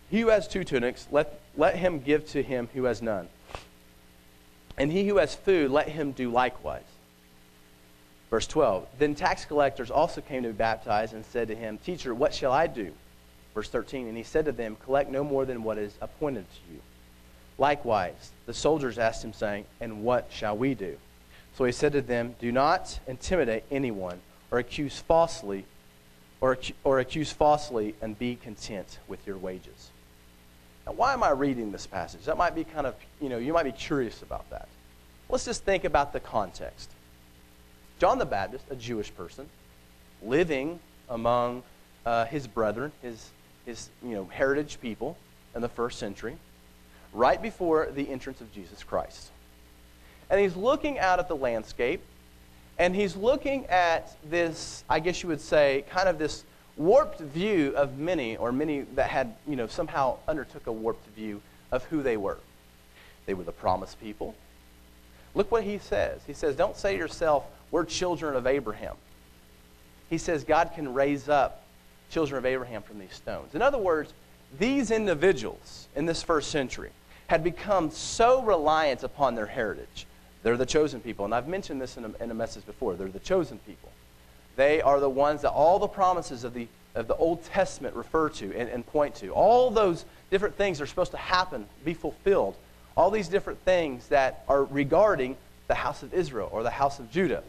He 0.09 0.21
who 0.21 0.29
has 0.29 0.47
two 0.47 0.63
tunics, 0.63 1.07
let, 1.11 1.39
let 1.55 1.75
him 1.75 1.99
give 1.99 2.27
to 2.29 2.41
him 2.41 2.67
who 2.73 2.85
has 2.85 2.99
none. 2.99 3.29
And 4.75 4.91
he 4.91 5.07
who 5.07 5.17
has 5.17 5.35
food, 5.35 5.69
let 5.69 5.87
him 5.87 6.13
do 6.13 6.31
likewise. 6.31 6.81
Verse 8.31 8.47
12 8.47 8.87
Then 8.97 9.13
tax 9.13 9.45
collectors 9.45 9.91
also 9.91 10.19
came 10.19 10.41
to 10.41 10.49
be 10.49 10.53
baptized 10.53 11.13
and 11.13 11.23
said 11.25 11.49
to 11.49 11.55
him, 11.55 11.77
Teacher, 11.77 12.15
what 12.15 12.33
shall 12.33 12.51
I 12.51 12.65
do? 12.65 12.91
Verse 13.53 13.69
13 13.69 14.07
And 14.07 14.17
he 14.17 14.23
said 14.23 14.45
to 14.45 14.51
them, 14.51 14.77
Collect 14.83 15.09
no 15.09 15.23
more 15.23 15.45
than 15.45 15.63
what 15.63 15.77
is 15.77 15.93
appointed 16.01 16.45
to 16.49 16.73
you. 16.73 16.79
Likewise, 17.57 18.31
the 18.45 18.53
soldiers 18.53 18.97
asked 18.97 19.23
him, 19.23 19.33
saying, 19.33 19.65
And 19.79 20.03
what 20.03 20.27
shall 20.31 20.57
we 20.57 20.73
do? 20.73 20.97
So 21.57 21.65
he 21.65 21.71
said 21.71 21.91
to 21.93 22.01
them, 22.01 22.35
Do 22.39 22.51
not 22.51 22.99
intimidate 23.07 23.63
anyone 23.69 24.19
or 24.49 24.59
accuse 24.59 24.99
falsely 24.99 25.65
or, 26.39 26.57
or 26.83 26.99
accuse 26.99 27.31
falsely 27.31 27.95
and 28.01 28.17
be 28.17 28.35
content 28.35 28.99
with 29.07 29.25
your 29.27 29.37
wages. 29.37 29.91
Now, 30.85 30.93
why 30.93 31.13
am 31.13 31.23
I 31.23 31.29
reading 31.29 31.71
this 31.71 31.85
passage? 31.85 32.25
That 32.25 32.37
might 32.37 32.55
be 32.55 32.63
kind 32.63 32.87
of, 32.87 32.95
you 33.21 33.29
know, 33.29 33.37
you 33.37 33.53
might 33.53 33.63
be 33.63 33.71
curious 33.71 34.21
about 34.23 34.49
that. 34.49 34.67
Let's 35.29 35.45
just 35.45 35.63
think 35.63 35.83
about 35.83 36.13
the 36.13 36.19
context. 36.19 36.89
John 37.99 38.17
the 38.17 38.25
Baptist, 38.25 38.65
a 38.71 38.75
Jewish 38.75 39.13
person, 39.15 39.47
living 40.23 40.79
among 41.07 41.61
uh, 42.05 42.25
his 42.25 42.47
brethren, 42.47 42.91
his, 43.03 43.29
his 43.65 43.89
you 44.03 44.11
know, 44.11 44.25
heritage 44.25 44.79
people 44.81 45.17
in 45.55 45.61
the 45.61 45.69
first 45.69 45.99
century, 45.99 46.37
right 47.13 47.41
before 47.41 47.89
the 47.93 48.09
entrance 48.09 48.41
of 48.41 48.51
Jesus 48.53 48.83
Christ. 48.83 49.31
And 50.29 50.39
he's 50.39 50.55
looking 50.55 50.97
out 50.99 51.19
at 51.19 51.27
the 51.27 51.35
landscape, 51.35 52.01
and 52.79 52.95
he's 52.95 53.15
looking 53.15 53.65
at 53.67 54.15
this, 54.29 54.83
I 54.89 54.99
guess 54.99 55.21
you 55.21 55.29
would 55.29 55.41
say, 55.41 55.83
kind 55.89 56.07
of 56.07 56.17
this 56.17 56.45
warped 56.77 57.19
view 57.19 57.73
of 57.75 57.97
many, 57.97 58.37
or 58.37 58.51
many 58.51 58.81
that 58.95 59.09
had, 59.09 59.35
you 59.47 59.55
know, 59.55 59.67
somehow 59.67 60.17
undertook 60.27 60.67
a 60.67 60.71
warped 60.71 61.07
view 61.15 61.41
of 61.71 61.83
who 61.85 62.01
they 62.01 62.17
were. 62.17 62.37
They 63.25 63.33
were 63.33 63.43
the 63.43 63.51
promised 63.51 63.99
people. 63.99 64.35
Look 65.35 65.51
what 65.51 65.63
he 65.63 65.77
says. 65.77 66.21
He 66.25 66.33
says, 66.33 66.55
Don't 66.55 66.75
say 66.75 66.93
to 66.93 66.97
yourself, 66.97 67.45
we're 67.71 67.85
children 67.85 68.35
of 68.35 68.47
Abraham. 68.47 68.95
He 70.09 70.17
says 70.17 70.43
God 70.43 70.71
can 70.75 70.93
raise 70.93 71.29
up 71.29 71.60
children 72.11 72.37
of 72.37 72.45
Abraham 72.45 72.83
from 72.83 72.99
these 72.99 73.13
stones. 73.13 73.55
In 73.55 73.61
other 73.61 73.77
words, 73.77 74.13
these 74.59 74.91
individuals 74.91 75.87
in 75.95 76.05
this 76.05 76.21
first 76.21 76.51
century 76.51 76.91
had 77.27 77.43
become 77.43 77.89
so 77.89 78.41
reliant 78.43 79.03
upon 79.03 79.35
their 79.35 79.45
heritage 79.45 80.05
they're 80.43 80.57
the 80.57 80.65
chosen 80.65 81.01
people. 81.01 81.25
And 81.25 81.35
I've 81.35 81.47
mentioned 81.47 81.81
this 81.81 81.97
in 81.97 82.05
a, 82.05 82.23
in 82.23 82.31
a 82.31 82.33
message 82.33 82.65
before. 82.65 82.95
They're 82.95 83.07
the 83.07 83.19
chosen 83.19 83.59
people. 83.59 83.89
They 84.55 84.81
are 84.81 84.99
the 84.99 85.09
ones 85.09 85.41
that 85.43 85.51
all 85.51 85.79
the 85.79 85.87
promises 85.87 86.43
of 86.43 86.53
the, 86.53 86.67
of 86.95 87.07
the 87.07 87.15
Old 87.15 87.43
Testament 87.45 87.95
refer 87.95 88.29
to 88.29 88.45
and, 88.57 88.69
and 88.69 88.85
point 88.85 89.15
to. 89.15 89.29
All 89.29 89.69
those 89.69 90.05
different 90.29 90.55
things 90.55 90.81
are 90.81 90.85
supposed 90.85 91.11
to 91.11 91.17
happen, 91.17 91.67
be 91.85 91.93
fulfilled. 91.93 92.55
All 92.97 93.11
these 93.11 93.27
different 93.27 93.59
things 93.63 94.07
that 94.07 94.43
are 94.47 94.65
regarding 94.65 95.37
the 95.67 95.75
house 95.75 96.03
of 96.03 96.13
Israel 96.13 96.49
or 96.51 96.63
the 96.63 96.69
house 96.69 96.99
of 96.99 97.09
Judah. 97.11 97.43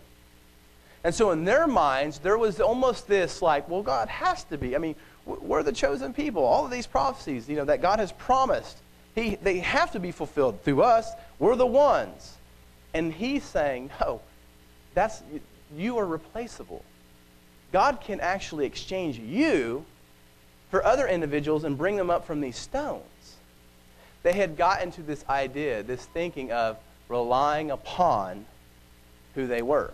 And 1.05 1.15
so 1.15 1.31
in 1.33 1.45
their 1.45 1.67
minds, 1.67 2.19
there 2.21 2.39
was 2.39 2.61
almost 2.61 3.09
this 3.09 3.43
like, 3.43 3.69
well, 3.69 3.83
God 3.83 4.09
has 4.09 4.45
to 4.45 4.59
be. 4.59 4.77
I 4.77 4.79
mean, 4.79 4.95
we're 5.27 5.63
the 5.63 5.73
chosen 5.73 6.13
people. 6.13 6.45
All 6.45 6.65
of 6.65 6.71
these 6.71 6.87
prophecies, 6.87 7.49
you 7.49 7.57
know, 7.57 7.65
that 7.65 7.83
God 7.83 7.99
has 7.99 8.13
promised, 8.13 8.79
he, 9.15 9.37
they 9.37 9.59
have 9.59 9.93
to 9.93 10.01
be 10.01 10.13
fulfilled 10.13 10.63
through 10.63 10.83
us. 10.83 11.11
We're 11.39 11.57
the 11.57 11.67
ones. 11.67 12.37
And 12.95 13.13
he's 13.13 13.43
saying, 13.43 13.91
no, 14.01 14.21
that's, 14.95 15.23
you 15.77 15.99
are 15.99 16.07
replaceable. 16.07 16.85
God 17.73 18.01
can 18.01 18.21
actually 18.21 18.67
exchange 18.67 19.19
you 19.19 19.85
for 20.71 20.85
other 20.85 21.07
individuals 21.09 21.65
and 21.65 21.77
bring 21.77 21.97
them 21.97 22.11
up 22.11 22.27
from 22.27 22.41
these 22.41 22.57
stones. 22.57 23.03
They 24.23 24.35
had 24.35 24.57
gotten 24.57 24.93
to 24.93 25.03
this 25.03 25.25
idea, 25.29 25.83
this 25.83 26.05
thinking 26.05 26.53
of 26.53 26.79
relying 27.09 27.71
upon 27.71 28.47
who 29.35 29.47
they 29.47 29.63
were. 29.63 29.93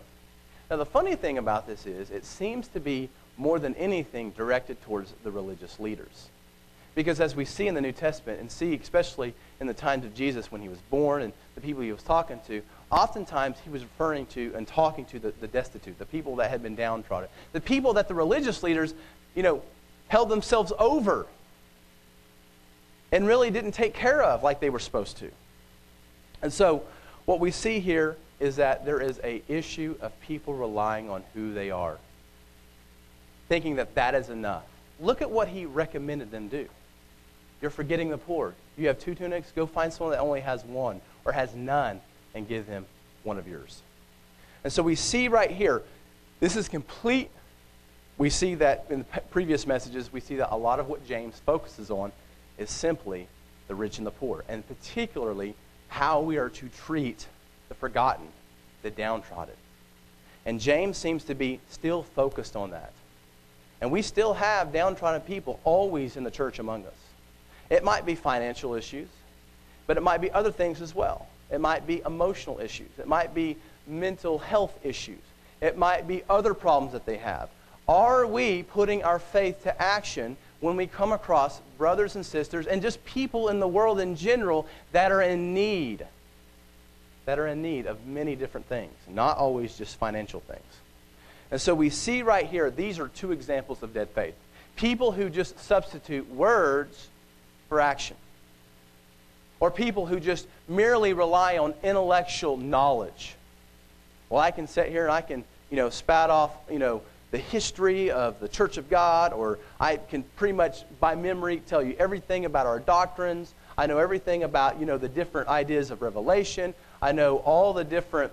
Now, 0.70 0.76
the 0.76 0.86
funny 0.86 1.16
thing 1.16 1.38
about 1.38 1.66
this 1.66 1.86
is, 1.86 2.10
it 2.10 2.24
seems 2.24 2.68
to 2.68 2.80
be 2.80 3.08
more 3.36 3.58
than 3.58 3.74
anything 3.76 4.30
directed 4.30 4.80
towards 4.82 5.14
the 5.22 5.30
religious 5.30 5.80
leaders. 5.80 6.28
Because 6.94 7.20
as 7.20 7.36
we 7.36 7.44
see 7.44 7.68
in 7.68 7.74
the 7.74 7.80
New 7.80 7.92
Testament, 7.92 8.40
and 8.40 8.50
see 8.50 8.74
especially 8.74 9.32
in 9.60 9.66
the 9.66 9.74
times 9.74 10.04
of 10.04 10.14
Jesus 10.14 10.50
when 10.50 10.60
he 10.60 10.68
was 10.68 10.80
born 10.90 11.22
and 11.22 11.32
the 11.54 11.60
people 11.60 11.82
he 11.82 11.92
was 11.92 12.02
talking 12.02 12.40
to, 12.48 12.60
oftentimes 12.90 13.56
he 13.64 13.70
was 13.70 13.82
referring 13.82 14.26
to 14.26 14.52
and 14.56 14.66
talking 14.66 15.04
to 15.06 15.18
the, 15.18 15.32
the 15.40 15.46
destitute, 15.46 15.98
the 15.98 16.06
people 16.06 16.36
that 16.36 16.50
had 16.50 16.62
been 16.62 16.74
downtrodden, 16.74 17.28
the 17.52 17.60
people 17.60 17.92
that 17.94 18.08
the 18.08 18.14
religious 18.14 18.62
leaders, 18.62 18.94
you 19.34 19.42
know, 19.42 19.62
held 20.08 20.28
themselves 20.28 20.72
over 20.78 21.26
and 23.12 23.26
really 23.26 23.50
didn't 23.50 23.72
take 23.72 23.94
care 23.94 24.22
of 24.22 24.42
like 24.42 24.60
they 24.60 24.70
were 24.70 24.78
supposed 24.78 25.16
to. 25.18 25.30
And 26.42 26.52
so 26.52 26.82
what 27.24 27.40
we 27.40 27.50
see 27.50 27.80
here 27.80 28.16
is 28.40 28.56
that 28.56 28.84
there 28.84 29.00
is 29.00 29.20
a 29.24 29.42
issue 29.48 29.96
of 30.00 30.18
people 30.20 30.54
relying 30.54 31.10
on 31.10 31.22
who 31.34 31.52
they 31.52 31.70
are, 31.70 31.98
thinking 33.48 33.76
that 33.76 33.94
that 33.94 34.14
is 34.14 34.28
enough. 34.28 34.64
Look 35.00 35.22
at 35.22 35.30
what 35.30 35.48
he 35.48 35.66
recommended 35.66 36.30
them 36.30 36.48
do. 36.48 36.68
You're 37.60 37.70
forgetting 37.70 38.10
the 38.10 38.18
poor. 38.18 38.54
You 38.76 38.86
have 38.86 38.98
two 38.98 39.14
tunics, 39.14 39.52
go 39.54 39.66
find 39.66 39.92
someone 39.92 40.12
that 40.12 40.20
only 40.20 40.40
has 40.40 40.64
one 40.64 41.00
or 41.24 41.32
has 41.32 41.54
none 41.54 42.00
and 42.34 42.46
give 42.48 42.66
him 42.66 42.86
one 43.24 43.38
of 43.38 43.48
yours. 43.48 43.82
And 44.62 44.72
so 44.72 44.82
we 44.82 44.94
see 44.94 45.28
right 45.28 45.50
here, 45.50 45.82
this 46.40 46.56
is 46.56 46.68
complete. 46.68 47.30
We 48.16 48.30
see 48.30 48.54
that 48.56 48.86
in 48.90 49.00
the 49.00 49.20
previous 49.30 49.66
messages, 49.66 50.12
we 50.12 50.20
see 50.20 50.36
that 50.36 50.54
a 50.54 50.56
lot 50.56 50.78
of 50.78 50.88
what 50.88 51.06
James 51.06 51.40
focuses 51.44 51.90
on 51.90 52.12
is 52.56 52.70
simply 52.70 53.28
the 53.66 53.74
rich 53.74 53.98
and 53.98 54.06
the 54.06 54.10
poor, 54.10 54.44
and 54.48 54.66
particularly 54.66 55.54
how 55.88 56.20
we 56.20 56.38
are 56.38 56.48
to 56.48 56.68
treat 56.68 57.26
the 57.68 57.74
forgotten, 57.74 58.26
the 58.82 58.90
downtrodden. 58.90 59.54
And 60.46 60.60
James 60.60 60.96
seems 60.96 61.24
to 61.24 61.34
be 61.34 61.60
still 61.70 62.02
focused 62.02 62.56
on 62.56 62.70
that. 62.70 62.92
And 63.80 63.92
we 63.92 64.02
still 64.02 64.34
have 64.34 64.72
downtrodden 64.72 65.20
people 65.22 65.60
always 65.64 66.16
in 66.16 66.24
the 66.24 66.30
church 66.30 66.58
among 66.58 66.84
us. 66.86 66.94
It 67.70 67.84
might 67.84 68.06
be 68.06 68.14
financial 68.14 68.74
issues, 68.74 69.08
but 69.86 69.96
it 69.96 70.02
might 70.02 70.20
be 70.20 70.30
other 70.32 70.50
things 70.50 70.80
as 70.80 70.94
well. 70.94 71.26
It 71.50 71.60
might 71.60 71.86
be 71.86 72.02
emotional 72.04 72.60
issues. 72.60 72.90
It 72.98 73.06
might 73.06 73.34
be 73.34 73.56
mental 73.86 74.38
health 74.38 74.78
issues. 74.82 75.20
It 75.60 75.76
might 75.76 76.06
be 76.06 76.22
other 76.28 76.54
problems 76.54 76.92
that 76.92 77.06
they 77.06 77.16
have. 77.18 77.48
Are 77.88 78.26
we 78.26 78.64
putting 78.64 79.02
our 79.02 79.18
faith 79.18 79.62
to 79.62 79.82
action 79.82 80.36
when 80.60 80.76
we 80.76 80.86
come 80.86 81.12
across 81.12 81.60
brothers 81.78 82.16
and 82.16 82.24
sisters 82.24 82.66
and 82.66 82.82
just 82.82 83.02
people 83.04 83.48
in 83.48 83.60
the 83.60 83.68
world 83.68 83.98
in 84.00 84.14
general 84.14 84.66
that 84.92 85.10
are 85.10 85.22
in 85.22 85.54
need? 85.54 86.06
That 87.28 87.38
are 87.38 87.46
in 87.46 87.60
need 87.60 87.84
of 87.84 88.06
many 88.06 88.36
different 88.36 88.70
things, 88.70 88.94
not 89.06 89.36
always 89.36 89.76
just 89.76 89.98
financial 89.98 90.40
things. 90.40 90.62
And 91.50 91.60
so 91.60 91.74
we 91.74 91.90
see 91.90 92.22
right 92.22 92.46
here, 92.46 92.70
these 92.70 92.98
are 92.98 93.08
two 93.08 93.32
examples 93.32 93.82
of 93.82 93.92
dead 93.92 94.08
faith. 94.14 94.34
People 94.76 95.12
who 95.12 95.28
just 95.28 95.60
substitute 95.60 96.26
words 96.30 97.08
for 97.68 97.82
action 97.82 98.16
or 99.60 99.70
people 99.70 100.06
who 100.06 100.20
just 100.20 100.48
merely 100.68 101.12
rely 101.12 101.58
on 101.58 101.74
intellectual 101.82 102.56
knowledge. 102.56 103.34
Well, 104.30 104.40
I 104.40 104.50
can 104.50 104.66
sit 104.66 104.88
here 104.88 105.02
and 105.02 105.12
I 105.12 105.20
can, 105.20 105.44
you 105.68 105.76
know, 105.76 105.90
spout 105.90 106.30
off, 106.30 106.52
you 106.70 106.78
know, 106.78 107.02
the 107.30 107.36
history 107.36 108.10
of 108.10 108.40
the 108.40 108.48
Church 108.48 108.78
of 108.78 108.88
God, 108.88 109.34
or 109.34 109.58
I 109.78 109.98
can 109.98 110.22
pretty 110.36 110.54
much 110.54 110.84
by 110.98 111.14
memory 111.14 111.60
tell 111.66 111.82
you 111.82 111.94
everything 111.98 112.46
about 112.46 112.64
our 112.64 112.78
doctrines. 112.78 113.52
I 113.76 113.86
know 113.86 113.98
everything 113.98 114.44
about, 114.44 114.80
you 114.80 114.86
know, 114.86 114.96
the 114.96 115.10
different 115.10 115.48
ideas 115.48 115.90
of 115.90 116.00
revelation. 116.00 116.72
I 117.00 117.12
know 117.12 117.38
all 117.38 117.72
the 117.72 117.84
different, 117.84 118.32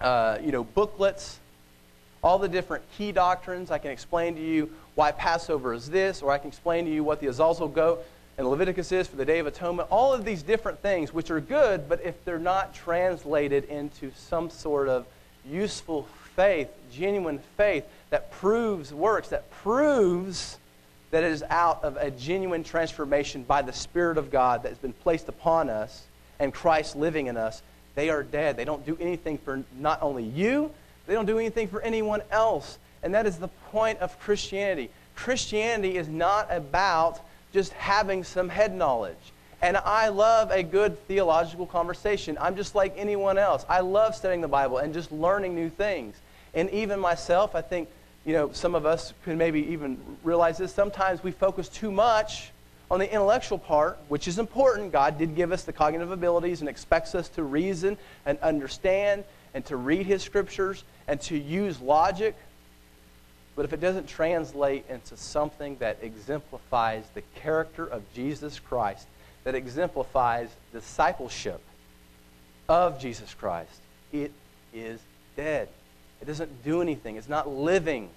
uh, 0.00 0.38
you 0.42 0.52
know, 0.52 0.64
booklets, 0.64 1.38
all 2.22 2.38
the 2.38 2.48
different 2.48 2.84
key 2.96 3.12
doctrines. 3.12 3.70
I 3.70 3.78
can 3.78 3.90
explain 3.90 4.34
to 4.36 4.40
you 4.40 4.70
why 4.94 5.12
Passover 5.12 5.74
is 5.74 5.90
this, 5.90 6.22
or 6.22 6.32
I 6.32 6.38
can 6.38 6.48
explain 6.48 6.86
to 6.86 6.90
you 6.90 7.04
what 7.04 7.20
the 7.20 7.26
Azazel 7.26 7.68
goat 7.68 8.04
and 8.38 8.48
Leviticus 8.48 8.90
is 8.90 9.06
for 9.06 9.16
the 9.16 9.24
Day 9.24 9.38
of 9.38 9.46
Atonement. 9.46 9.88
All 9.90 10.12
of 10.12 10.24
these 10.24 10.42
different 10.42 10.80
things, 10.80 11.12
which 11.12 11.30
are 11.30 11.40
good, 11.40 11.88
but 11.88 12.02
if 12.02 12.24
they're 12.24 12.38
not 12.38 12.74
translated 12.74 13.64
into 13.64 14.10
some 14.16 14.50
sort 14.50 14.88
of 14.88 15.06
useful 15.44 16.08
faith, 16.34 16.68
genuine 16.90 17.38
faith 17.56 17.84
that 18.10 18.32
proves 18.32 18.92
works, 18.92 19.28
that 19.28 19.50
proves 19.50 20.58
that 21.10 21.22
it 21.22 21.30
is 21.30 21.44
out 21.48 21.84
of 21.84 21.96
a 21.96 22.10
genuine 22.10 22.64
transformation 22.64 23.44
by 23.44 23.62
the 23.62 23.72
Spirit 23.72 24.18
of 24.18 24.30
God 24.30 24.62
that 24.62 24.70
has 24.70 24.78
been 24.78 24.92
placed 24.92 25.28
upon 25.28 25.70
us 25.70 26.04
and 26.40 26.52
Christ 26.52 26.96
living 26.96 27.28
in 27.28 27.36
us, 27.36 27.62
they 27.94 28.10
are 28.10 28.22
dead. 28.22 28.56
They 28.56 28.64
don't 28.64 28.84
do 28.84 28.96
anything 29.00 29.38
for 29.38 29.62
not 29.78 30.02
only 30.02 30.24
you, 30.24 30.70
they 31.06 31.14
don't 31.14 31.26
do 31.26 31.38
anything 31.38 31.68
for 31.68 31.80
anyone 31.82 32.22
else. 32.30 32.78
And 33.02 33.14
that 33.14 33.26
is 33.26 33.38
the 33.38 33.48
point 33.70 33.98
of 34.00 34.18
Christianity. 34.20 34.90
Christianity 35.14 35.96
is 35.96 36.08
not 36.08 36.48
about 36.50 37.20
just 37.52 37.72
having 37.74 38.24
some 38.24 38.48
head 38.48 38.74
knowledge. 38.74 39.16
And 39.62 39.76
I 39.76 40.08
love 40.08 40.50
a 40.50 40.62
good 40.62 40.98
theological 41.06 41.66
conversation. 41.66 42.36
I'm 42.40 42.56
just 42.56 42.74
like 42.74 42.94
anyone 42.96 43.38
else. 43.38 43.64
I 43.68 43.80
love 43.80 44.14
studying 44.14 44.40
the 44.40 44.48
Bible 44.48 44.78
and 44.78 44.92
just 44.92 45.12
learning 45.12 45.54
new 45.54 45.70
things. 45.70 46.16
And 46.52 46.68
even 46.70 47.00
myself, 47.00 47.54
I 47.54 47.62
think, 47.62 47.88
you 48.24 48.32
know, 48.32 48.52
some 48.52 48.74
of 48.74 48.84
us 48.86 49.14
could 49.24 49.38
maybe 49.38 49.60
even 49.72 49.98
realize 50.22 50.58
this. 50.58 50.74
Sometimes 50.74 51.22
we 51.22 51.30
focus 51.30 51.68
too 51.68 51.90
much 51.90 52.50
on 52.90 52.98
the 52.98 53.10
intellectual 53.10 53.58
part, 53.58 53.98
which 54.08 54.28
is 54.28 54.38
important. 54.38 54.92
God 54.92 55.18
did 55.18 55.34
give 55.34 55.52
us 55.52 55.64
the 55.64 55.72
cognitive 55.72 56.10
abilities 56.10 56.60
and 56.60 56.68
expects 56.68 57.14
us 57.14 57.28
to 57.30 57.42
reason 57.42 57.96
and 58.26 58.38
understand 58.40 59.24
and 59.54 59.64
to 59.66 59.76
read 59.76 60.06
His 60.06 60.22
scriptures 60.22 60.84
and 61.08 61.20
to 61.22 61.38
use 61.38 61.80
logic. 61.80 62.34
But 63.56 63.64
if 63.64 63.72
it 63.72 63.80
doesn't 63.80 64.08
translate 64.08 64.84
into 64.88 65.16
something 65.16 65.76
that 65.78 65.98
exemplifies 66.02 67.04
the 67.14 67.22
character 67.36 67.86
of 67.86 68.02
Jesus 68.12 68.58
Christ, 68.58 69.06
that 69.44 69.54
exemplifies 69.54 70.48
discipleship 70.72 71.60
of 72.68 72.98
Jesus 72.98 73.32
Christ, 73.34 73.80
it 74.12 74.32
is 74.72 75.00
dead. 75.36 75.68
It 76.20 76.24
doesn't 76.24 76.64
do 76.64 76.80
anything. 76.80 77.16
It's 77.16 77.28
not 77.28 77.48
living. 77.48 78.08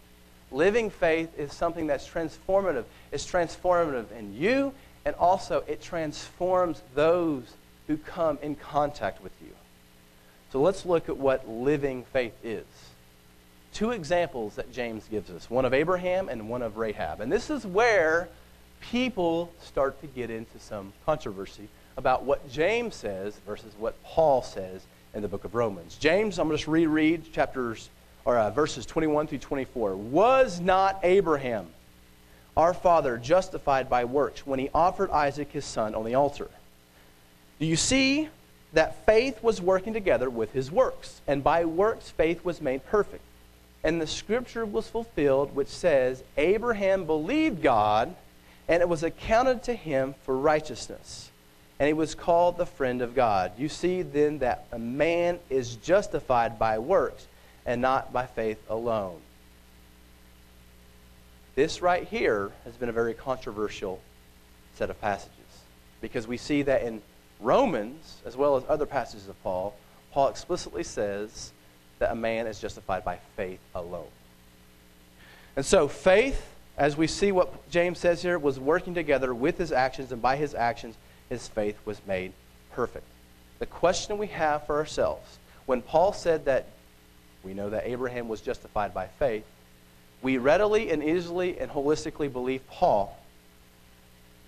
Living 0.51 0.89
faith 0.89 1.37
is 1.37 1.51
something 1.53 1.87
that's 1.87 2.07
transformative. 2.07 2.85
It's 3.11 3.29
transformative 3.29 4.11
in 4.17 4.33
you, 4.33 4.73
and 5.05 5.15
also 5.15 5.63
it 5.67 5.81
transforms 5.81 6.81
those 6.95 7.53
who 7.87 7.97
come 7.97 8.37
in 8.41 8.55
contact 8.55 9.21
with 9.21 9.33
you. 9.41 9.51
So 10.51 10.61
let's 10.61 10.85
look 10.85 11.09
at 11.09 11.17
what 11.17 11.47
living 11.47 12.05
faith 12.13 12.33
is. 12.43 12.65
Two 13.73 13.91
examples 13.91 14.55
that 14.55 14.71
James 14.71 15.05
gives 15.09 15.29
us 15.29 15.49
one 15.49 15.65
of 15.65 15.73
Abraham 15.73 16.29
and 16.29 16.49
one 16.49 16.61
of 16.61 16.77
Rahab. 16.77 17.19
And 17.19 17.31
this 17.31 17.49
is 17.49 17.65
where 17.65 18.29
people 18.79 19.51
start 19.61 19.99
to 20.01 20.07
get 20.07 20.29
into 20.29 20.59
some 20.59 20.93
controversy 21.05 21.67
about 21.97 22.23
what 22.23 22.49
James 22.49 22.95
says 22.95 23.37
versus 23.45 23.73
what 23.77 24.01
Paul 24.03 24.41
says 24.41 24.83
in 25.13 25.21
the 25.21 25.27
book 25.27 25.43
of 25.43 25.55
Romans. 25.55 25.95
James, 25.95 26.39
I'm 26.39 26.47
going 26.47 26.57
to 26.57 26.61
just 26.61 26.67
reread 26.67 27.31
chapters 27.33 27.89
or 28.27 28.37
uh, 28.37 28.51
verses 28.51 28.85
21 28.85 29.25
through 29.25 29.37
24. 29.37 29.95
Was 29.95 30.59
not 30.59 30.99
Abraham, 31.01 31.65
our 32.57 32.73
father, 32.73 33.17
justified 33.17 33.89
by 33.89 34.03
works 34.03 34.45
when 34.45 34.59
he 34.59 34.69
offered 34.73 35.09
Isaac 35.11 35.49
his 35.53 35.63
son 35.63 35.95
on 35.95 36.03
the 36.03 36.15
altar? 36.15 36.49
Do 37.57 37.65
you 37.65 37.77
see 37.77 38.27
that 38.73 39.05
faith 39.05 39.41
was 39.41 39.61
working 39.61 39.93
together 39.93 40.29
with 40.29 40.51
his 40.51 40.69
works, 40.69 41.21
and 41.25 41.41
by 41.41 41.63
works 41.63 42.09
faith 42.09 42.43
was 42.43 42.61
made 42.61 42.85
perfect? 42.87 43.23
And 43.81 44.01
the 44.01 44.07
scripture 44.07 44.65
was 44.65 44.89
fulfilled, 44.89 45.55
which 45.55 45.69
says, 45.69 46.21
Abraham 46.35 47.05
believed 47.05 47.61
God, 47.61 48.13
and 48.67 48.81
it 48.81 48.89
was 48.89 49.03
accounted 49.03 49.63
to 49.63 49.73
him 49.73 50.15
for 50.25 50.37
righteousness. 50.37 51.31
And 51.79 51.87
he 51.87 51.93
was 51.93 52.13
called 52.13 52.57
the 52.57 52.65
friend 52.65 53.01
of 53.01 53.15
God. 53.15 53.53
You 53.57 53.69
see 53.69 54.01
then 54.01 54.39
that 54.39 54.65
a 54.73 54.79
man 54.79 55.39
is 55.49 55.77
justified 55.77 56.59
by 56.59 56.79
works 56.79 57.25
and 57.67 57.81
not 57.81 58.11
by 58.13 58.25
faith 58.25 58.57
alone. 58.69 59.19
This 61.53 61.81
right 61.81 62.07
here 62.07 62.51
has 62.63 62.73
been 62.75 62.89
a 62.89 62.93
very 62.93 63.13
controversial 63.13 63.99
set 64.75 64.89
of 64.89 64.99
passages 65.01 65.33
because 66.01 66.27
we 66.27 66.37
see 66.37 66.61
that 66.63 66.83
in 66.83 67.01
Romans, 67.39 68.17
as 68.25 68.37
well 68.37 68.55
as 68.55 68.63
other 68.69 68.85
passages 68.85 69.27
of 69.27 69.41
Paul, 69.43 69.75
Paul 70.13 70.29
explicitly 70.29 70.83
says 70.83 71.51
that 71.99 72.11
a 72.11 72.15
man 72.15 72.47
is 72.47 72.59
justified 72.59 73.03
by 73.03 73.19
faith 73.35 73.59
alone. 73.75 74.07
And 75.55 75.65
so, 75.65 75.87
faith, 75.87 76.53
as 76.77 76.95
we 76.95 77.07
see 77.07 77.31
what 77.31 77.69
James 77.69 77.99
says 77.99 78.21
here, 78.21 78.39
was 78.39 78.59
working 78.59 78.93
together 78.93 79.33
with 79.33 79.57
his 79.57 79.71
actions, 79.71 80.11
and 80.11 80.21
by 80.21 80.35
his 80.35 80.53
actions, 80.53 80.95
his 81.29 81.47
faith 81.47 81.77
was 81.85 81.99
made 82.07 82.31
perfect. 82.71 83.05
The 83.59 83.65
question 83.65 84.19
we 84.19 84.27
have 84.27 84.65
for 84.67 84.77
ourselves 84.77 85.39
when 85.65 85.81
Paul 85.81 86.13
said 86.13 86.45
that 86.45 86.67
we 87.43 87.53
know 87.53 87.69
that 87.69 87.85
Abraham 87.85 88.27
was 88.27 88.41
justified 88.41 88.93
by 88.93 89.07
faith. 89.07 89.45
We 90.21 90.37
readily 90.37 90.91
and 90.91 91.03
easily 91.03 91.59
and 91.59 91.71
holistically 91.71 92.31
believe 92.31 92.67
Paul 92.69 93.17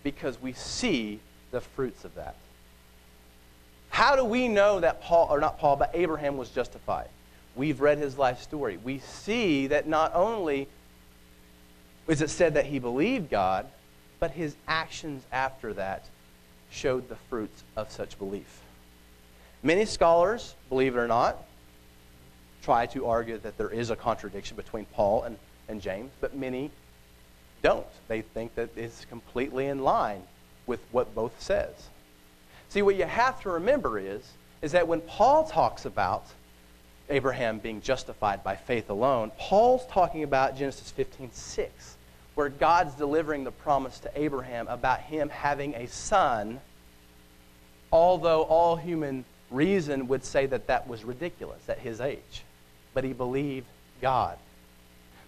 because 0.04 0.42
we 0.42 0.54
see 0.54 1.20
the 1.52 1.62
fruits 1.62 2.06
of 2.06 2.16
that. 2.16 2.36
How 3.90 4.16
do 4.16 4.24
we 4.24 4.48
know 4.48 4.80
that 4.80 5.02
Paul, 5.02 5.28
or 5.30 5.40
not 5.40 5.60
Paul, 5.60 5.76
but 5.76 5.92
Abraham 5.94 6.38
was 6.38 6.50
justified? 6.50 7.10
We've 7.56 7.82
read 7.82 7.98
his 7.98 8.18
life 8.18 8.42
story. 8.42 8.78
We 8.78 9.00
see 9.00 9.68
that 9.68 9.88
not 9.88 10.14
only 10.16 10.68
is 12.08 12.22
it 12.22 12.30
said 12.30 12.56
that 12.56 12.66
he 12.66 12.80
believed 12.80 13.30
God, 13.30 13.68
but 14.20 14.32
his 14.32 14.56
actions 14.68 15.24
after 15.32 15.74
that 15.74 16.06
showed 16.72 17.10
the 17.10 17.16
fruits 17.30 17.64
of 17.76 17.92
such 17.92 18.18
belief. 18.18 18.62
Many 19.62 19.86
scholars, 19.86 20.56
believe 20.70 20.96
it 20.96 21.00
or 21.00 21.08
not, 21.08 21.38
try 22.64 22.86
to 22.88 23.08
argue 23.08 23.38
that 23.40 23.58
there 23.58 23.70
is 23.70 23.90
a 23.90 23.96
contradiction 23.96 24.56
between 24.56 24.86
Paul 24.86 25.24
and, 25.24 25.38
and 25.68 25.82
James, 25.82 26.12
but 26.20 26.36
many 26.36 26.72
don't. 27.62 27.86
They 28.08 28.22
think 28.22 28.56
that 28.56 28.70
it's 28.76 29.06
completely 29.06 29.68
in 29.68 29.84
line 29.84 30.24
with 30.66 30.80
what 30.92 31.14
both 31.16 31.42
says. 31.42 31.90
See, 32.70 32.82
what 32.82 32.96
you 32.96 33.06
have 33.06 33.42
to 33.42 33.50
remember 33.50 33.98
is, 33.98 34.22
is 34.62 34.74
that 34.74 34.88
when 34.88 35.02
Paul 35.02 35.46
talks 35.46 35.86
about 35.86 36.26
Abraham 37.10 37.60
being 37.60 37.82
justified 37.82 38.44
by 38.44 38.56
faith 38.56 38.90
alone, 38.90 39.32
Paul's 39.38 39.86
talking 39.88 40.24
about 40.24 40.58
Genesis 40.58 40.92
15 40.92 41.32
6, 41.34 41.98
where 42.36 42.50
God's 42.50 42.94
delivering 42.94 43.44
the 43.44 43.52
promise 43.52 44.00
to 44.00 44.12
Abraham 44.16 44.68
about 44.68 45.02
him 45.02 45.30
having 45.30 45.74
a 45.76 45.88
son, 45.88 46.60
although 47.92 48.44
all 48.44 48.76
human 48.76 49.26
reason 49.50 50.08
would 50.08 50.24
say 50.24 50.46
that 50.46 50.68
that 50.68 50.88
was 50.88 51.04
ridiculous 51.04 51.68
at 51.68 51.80
his 51.80 52.00
age 52.00 52.44
but 52.94 53.04
he 53.04 53.14
believed 53.14 53.68
God. 54.02 54.38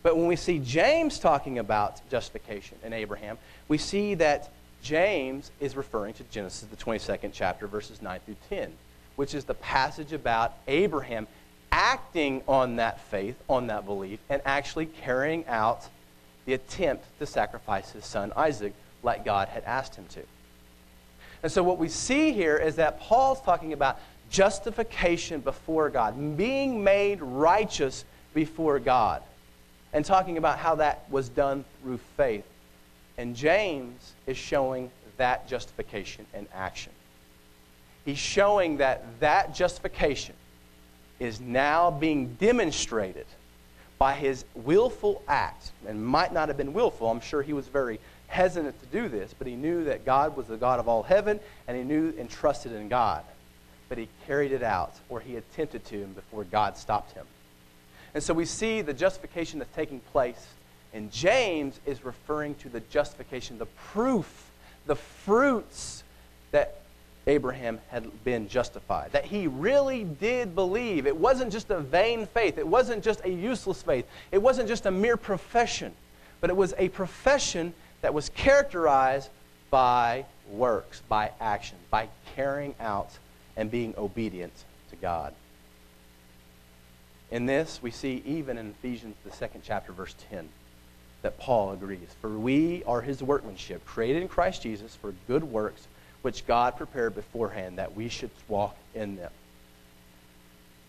But 0.04 0.18
when 0.18 0.28
we 0.28 0.36
see 0.36 0.60
James 0.60 1.20
talking 1.20 1.60
about 1.60 2.02
justification 2.10 2.78
in 2.84 2.94
Abraham, 2.94 3.38
we 3.68 3.78
see 3.78 4.16
that 4.16 4.50
James 4.82 5.52
is 5.60 5.76
referring 5.76 6.14
to 6.16 6.24
Genesis, 6.26 6.68
the 6.70 6.76
22nd 6.76 7.32
chapter, 7.34 7.68
verses 7.68 8.02
9 8.02 8.20
through 8.26 8.36
10, 8.50 8.74
which 9.16 9.36
is 9.36 9.46
the 9.46 9.54
passage 9.54 10.12
about 10.12 10.54
Abraham 10.68 11.28
acting 11.72 12.42
on 12.48 12.78
that 12.78 13.00
faith, 13.00 13.36
on 13.48 13.68
that 13.68 13.86
belief, 13.86 14.20
and 14.30 14.42
actually 14.44 14.88
carrying 14.88 15.46
out 15.48 15.88
the 16.46 16.54
attempt 16.54 17.06
to 17.20 17.26
sacrifice 17.26 17.92
his 17.92 18.06
son 18.06 18.34
Isaac 18.36 18.74
like 19.04 19.24
God 19.24 19.48
had 19.48 19.64
asked 19.64 19.96
him 19.96 20.06
to. 20.10 20.24
And 21.44 21.52
so 21.52 21.64
what 21.64 21.78
we 21.78 21.88
see 21.88 22.34
here 22.34 22.58
is 22.58 22.76
that 22.76 23.00
Paul's 23.00 23.42
talking 23.42 23.74
about 23.74 24.00
justification 24.32 25.42
before 25.42 25.90
God, 25.90 26.38
being 26.38 26.84
made 26.84 27.22
righteous 27.22 28.06
before 28.34 28.80
God, 28.80 29.22
and 29.94 30.04
talking 30.04 30.38
about 30.38 30.58
how 30.58 30.76
that 30.76 31.06
was 31.12 31.30
done 31.30 31.66
through 31.82 32.00
faith. 32.18 32.46
And 33.18 33.36
James 33.36 34.14
is 34.26 34.38
showing 34.38 34.90
that 35.18 35.48
justification 35.48 36.26
in 36.34 36.48
action. 36.54 36.94
He's 38.06 38.18
showing 38.18 38.78
that 38.78 39.04
that 39.20 39.54
justification 39.54 40.34
is 41.20 41.40
now 41.40 41.92
being 41.92 42.34
demonstrated 42.36 43.28
by 44.00 44.14
his 44.14 44.46
willful 44.56 45.22
act, 45.28 45.72
and 45.88 46.04
might 46.04 46.34
not 46.34 46.48
have 46.48 46.58
been 46.58 46.74
willful. 46.74 47.12
I'm 47.12 47.20
sure 47.20 47.44
he 47.44 47.54
was 47.54 47.68
very 47.68 48.00
hesitant 48.28 48.80
to 48.80 48.86
do 48.88 49.10
this, 49.10 49.36
but 49.38 49.46
he 49.46 49.56
knew 49.56 49.84
that 49.84 50.06
God 50.06 50.36
was 50.36 50.48
the 50.48 50.58
God 50.58 50.80
of 50.80 50.88
all 50.88 51.04
heaven, 51.04 51.40
and 51.68 51.78
he 51.78 51.84
knew 51.84 52.14
and 52.18 52.28
trusted 52.28 52.72
in 52.72 52.88
God 52.88 53.24
but 53.92 53.98
he 53.98 54.08
carried 54.26 54.54
it 54.54 54.64
out, 54.64 54.94
or 55.10 55.20
he 55.20 55.36
attempted 55.36 55.84
to 55.84 56.06
before 56.16 56.46
God 56.46 56.78
stopped 56.78 57.12
him. 57.12 57.26
And 58.14 58.24
so 58.24 58.34
we 58.34 58.46
see 58.46 58.82
the 58.82 58.94
justification 58.94 59.60
that's 59.60 59.76
taking 59.76 60.00
place, 60.14 60.48
and 60.94 61.12
James 61.12 61.78
is 61.86 62.06
referring 62.06 62.56
to 62.56 62.70
the 62.70 62.80
justification, 62.80 63.58
the 63.58 63.66
proof, 63.66 64.50
the 64.86 64.96
fruits 64.96 66.06
that 66.52 66.78
Abraham 67.28 67.82
had 67.90 68.24
been 68.24 68.48
justified, 68.48 69.12
that 69.12 69.26
he 69.26 69.48
really 69.48 70.06
did 70.06 70.56
believe. 70.56 71.06
It 71.06 71.18
wasn't 71.18 71.52
just 71.52 71.70
a 71.70 71.82
vain 71.82 72.28
faith, 72.28 72.58
it 72.58 72.66
wasn't 72.66 73.04
just 73.04 73.26
a 73.26 73.30
useless 73.30 73.84
faith, 73.84 74.06
it 74.32 74.42
wasn't 74.42 74.70
just 74.70 74.86
a 74.86 74.92
mere 74.92 75.18
profession, 75.18 75.92
but 76.40 76.50
it 76.50 76.56
was 76.56 76.74
a 76.78 76.88
profession 76.88 77.74
that 78.00 78.14
was 78.14 78.30
characterized 78.30 79.30
by 79.70 80.24
works, 80.50 81.02
by 81.10 81.32
action, 81.42 81.78
by 81.90 82.08
carrying 82.38 82.74
out 82.80 83.10
and 83.58 83.70
being 83.70 83.94
obedient 83.98 84.54
to 84.90 84.96
God. 84.96 85.34
In 87.32 87.46
this, 87.46 87.80
we 87.82 87.92
see 87.92 88.22
even 88.26 88.58
in 88.58 88.72
Ephesians, 88.72 89.16
the 89.24 89.32
second 89.32 89.62
chapter, 89.64 89.94
verse 89.94 90.16
10, 90.30 90.50
that 91.22 91.40
Paul 91.40 91.72
agrees. 91.72 92.10
For 92.20 92.30
we 92.30 92.84
are 92.86 93.02
his 93.02 93.24
workmanship, 93.24 93.86
created 93.86 94.22
in 94.22 94.28
Christ 94.28 94.64
Jesus 94.64 94.96
for 94.96 95.14
good 95.28 95.44
works, 95.44 95.88
which 96.24 96.46
God 96.46 96.76
prepared 96.76 97.16
beforehand 97.16 97.78
that 97.78 97.96
we 97.96 98.10
should 98.10 98.32
walk 98.48 98.76
in 98.94 99.16
them. 99.16 99.32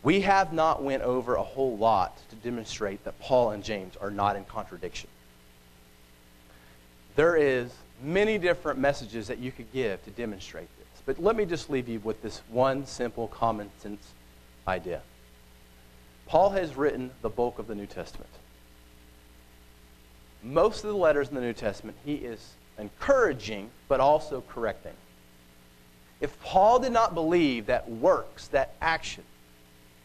We 0.02 0.22
have 0.22 0.52
not 0.52 0.82
went 0.82 1.04
over 1.04 1.36
a 1.36 1.42
whole 1.42 1.76
lot 1.76 2.18
to 2.30 2.36
demonstrate 2.36 3.04
that 3.04 3.18
Paul 3.20 3.52
and 3.52 3.62
James 3.62 3.96
are 4.00 4.10
not 4.10 4.34
in 4.34 4.44
contradiction. 4.44 5.08
There 7.14 7.36
is 7.36 7.70
many 8.02 8.38
different 8.38 8.80
messages 8.80 9.28
that 9.28 9.38
you 9.38 9.52
could 9.52 9.72
give 9.72 10.02
to 10.04 10.10
demonstrate 10.10 10.68
this. 10.78 10.81
But 11.04 11.22
let 11.22 11.36
me 11.36 11.44
just 11.44 11.68
leave 11.68 11.88
you 11.88 12.00
with 12.00 12.22
this 12.22 12.42
one 12.48 12.86
simple 12.86 13.28
common 13.28 13.70
sense 13.78 14.06
idea. 14.66 15.02
Paul 16.26 16.50
has 16.50 16.76
written 16.76 17.10
the 17.22 17.28
bulk 17.28 17.58
of 17.58 17.66
the 17.66 17.74
New 17.74 17.86
Testament. 17.86 18.30
Most 20.42 20.84
of 20.84 20.90
the 20.90 20.96
letters 20.96 21.28
in 21.28 21.34
the 21.34 21.40
New 21.40 21.52
Testament, 21.52 21.96
he 22.04 22.14
is 22.14 22.54
encouraging, 22.78 23.70
but 23.88 24.00
also 24.00 24.42
correcting. 24.48 24.94
If 26.20 26.40
Paul 26.40 26.78
did 26.78 26.92
not 26.92 27.14
believe 27.14 27.66
that 27.66 27.88
works, 27.90 28.48
that 28.48 28.74
action, 28.80 29.24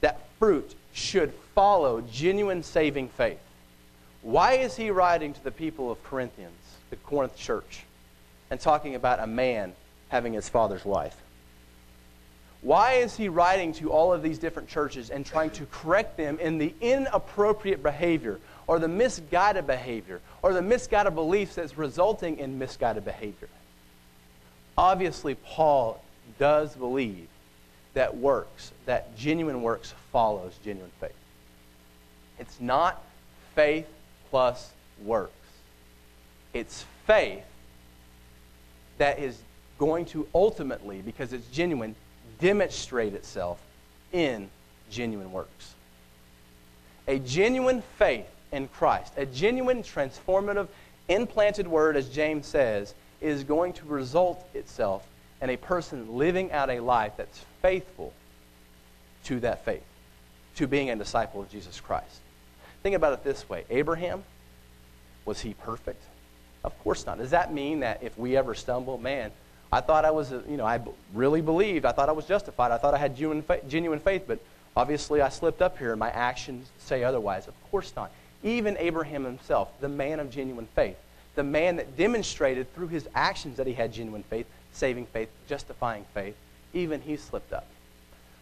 that 0.01 0.27
fruit 0.39 0.75
should 0.93 1.31
follow 1.53 2.01
genuine 2.01 2.63
saving 2.63 3.09
faith, 3.09 3.39
why 4.23 4.53
is 4.53 4.75
he 4.75 4.89
writing 4.89 5.33
to 5.33 5.43
the 5.43 5.51
people 5.51 5.91
of 5.91 6.03
Corinthians, 6.03 6.57
the 6.89 6.95
Corinth 6.97 7.35
church, 7.35 7.83
and 8.49 8.59
talking 8.59 8.95
about 8.95 9.19
a 9.19 9.27
man 9.27 9.73
having 10.09 10.33
his 10.33 10.49
father's 10.49 10.85
wife? 10.85 11.15
Why 12.61 12.93
is 12.93 13.15
he 13.15 13.29
writing 13.29 13.73
to 13.73 13.91
all 13.91 14.11
of 14.11 14.23
these 14.23 14.39
different 14.39 14.67
churches 14.67 15.09
and 15.09 15.25
trying 15.25 15.51
to 15.51 15.65
correct 15.67 16.17
them 16.17 16.39
in 16.39 16.57
the 16.57 16.73
inappropriate 16.81 17.83
behavior 17.83 18.39
or 18.65 18.79
the 18.79 18.87
misguided 18.87 19.67
behavior 19.67 20.21
or 20.41 20.53
the 20.53 20.61
misguided 20.61 21.15
beliefs 21.15 21.55
that's 21.55 21.77
resulting 21.77 22.39
in 22.39 22.57
misguided 22.57 23.05
behavior? 23.05 23.49
Obviously, 24.77 25.35
Paul 25.35 26.03
does 26.39 26.75
believe 26.75 27.27
that 27.93 28.17
works, 28.17 28.71
that 28.85 29.15
genuine 29.17 29.61
works 29.61 29.93
follows 30.11 30.53
genuine 30.63 30.91
faith. 30.99 31.11
It's 32.39 32.59
not 32.59 33.01
faith 33.55 33.87
plus 34.29 34.71
works. 35.03 35.31
It's 36.53 36.85
faith 37.05 37.43
that 38.97 39.19
is 39.19 39.39
going 39.77 40.05
to 40.05 40.27
ultimately, 40.33 41.01
because 41.01 41.33
it's 41.33 41.47
genuine, 41.47 41.95
demonstrate 42.39 43.13
itself 43.13 43.59
in 44.11 44.49
genuine 44.89 45.31
works. 45.31 45.73
A 47.07 47.19
genuine 47.19 47.81
faith 47.97 48.27
in 48.51 48.67
Christ, 48.67 49.13
a 49.17 49.25
genuine 49.25 49.83
transformative, 49.83 50.67
implanted 51.07 51.67
word, 51.67 51.95
as 51.95 52.09
James 52.09 52.45
says, 52.45 52.93
is 53.21 53.43
going 53.43 53.73
to 53.73 53.85
result 53.85 54.45
itself 54.53 55.07
in 55.41 55.49
a 55.49 55.57
person 55.57 56.17
living 56.17 56.51
out 56.51 56.69
a 56.69 56.79
life 56.79 57.13
that's 57.17 57.43
faithful 57.61 58.13
to 59.25 59.39
that 59.41 59.65
faith, 59.65 59.83
to 60.55 60.67
being 60.67 60.89
a 60.89 60.95
disciple 60.95 61.41
of 61.41 61.49
Jesus 61.49 61.79
Christ. 61.79 62.21
Think 62.83 62.95
about 62.95 63.13
it 63.13 63.23
this 63.23 63.47
way 63.49 63.65
Abraham, 63.69 64.23
was 65.25 65.41
he 65.41 65.53
perfect? 65.53 66.01
Of 66.63 66.77
course 66.83 67.05
not. 67.05 67.17
Does 67.17 67.31
that 67.31 67.53
mean 67.53 67.81
that 67.81 68.03
if 68.03 68.17
we 68.17 68.35
ever 68.35 68.53
stumble, 68.55 68.97
man, 68.97 69.31
I 69.71 69.81
thought 69.81 70.05
I 70.05 70.11
was, 70.11 70.31
you 70.31 70.57
know, 70.57 70.65
I 70.65 70.79
really 71.13 71.41
believed. 71.41 71.85
I 71.85 71.91
thought 71.91 72.09
I 72.09 72.13
was 72.13 72.25
justified. 72.25 72.71
I 72.71 72.77
thought 72.77 72.93
I 72.93 72.97
had 72.97 73.15
genuine 73.15 73.41
faith, 73.41 73.63
genuine 73.67 73.99
faith, 73.99 74.23
but 74.27 74.39
obviously 74.75 75.21
I 75.21 75.29
slipped 75.29 75.61
up 75.61 75.77
here 75.77 75.91
and 75.91 75.99
my 75.99 76.09
actions 76.09 76.69
say 76.77 77.03
otherwise. 77.03 77.47
Of 77.47 77.53
course 77.69 77.93
not. 77.95 78.11
Even 78.43 78.77
Abraham 78.77 79.25
himself, 79.25 79.69
the 79.81 79.89
man 79.89 80.19
of 80.19 80.29
genuine 80.29 80.67
faith, 80.75 80.97
the 81.35 81.43
man 81.43 81.75
that 81.77 81.97
demonstrated 81.97 82.73
through 82.73 82.87
his 82.87 83.07
actions 83.13 83.57
that 83.57 83.67
he 83.67 83.73
had 83.73 83.91
genuine 83.91 84.23
faith, 84.23 84.47
saving 84.71 85.05
faith, 85.07 85.29
justifying 85.47 86.05
faith, 86.13 86.35
even 86.73 87.01
he 87.01 87.17
slipped 87.17 87.51
up. 87.51 87.67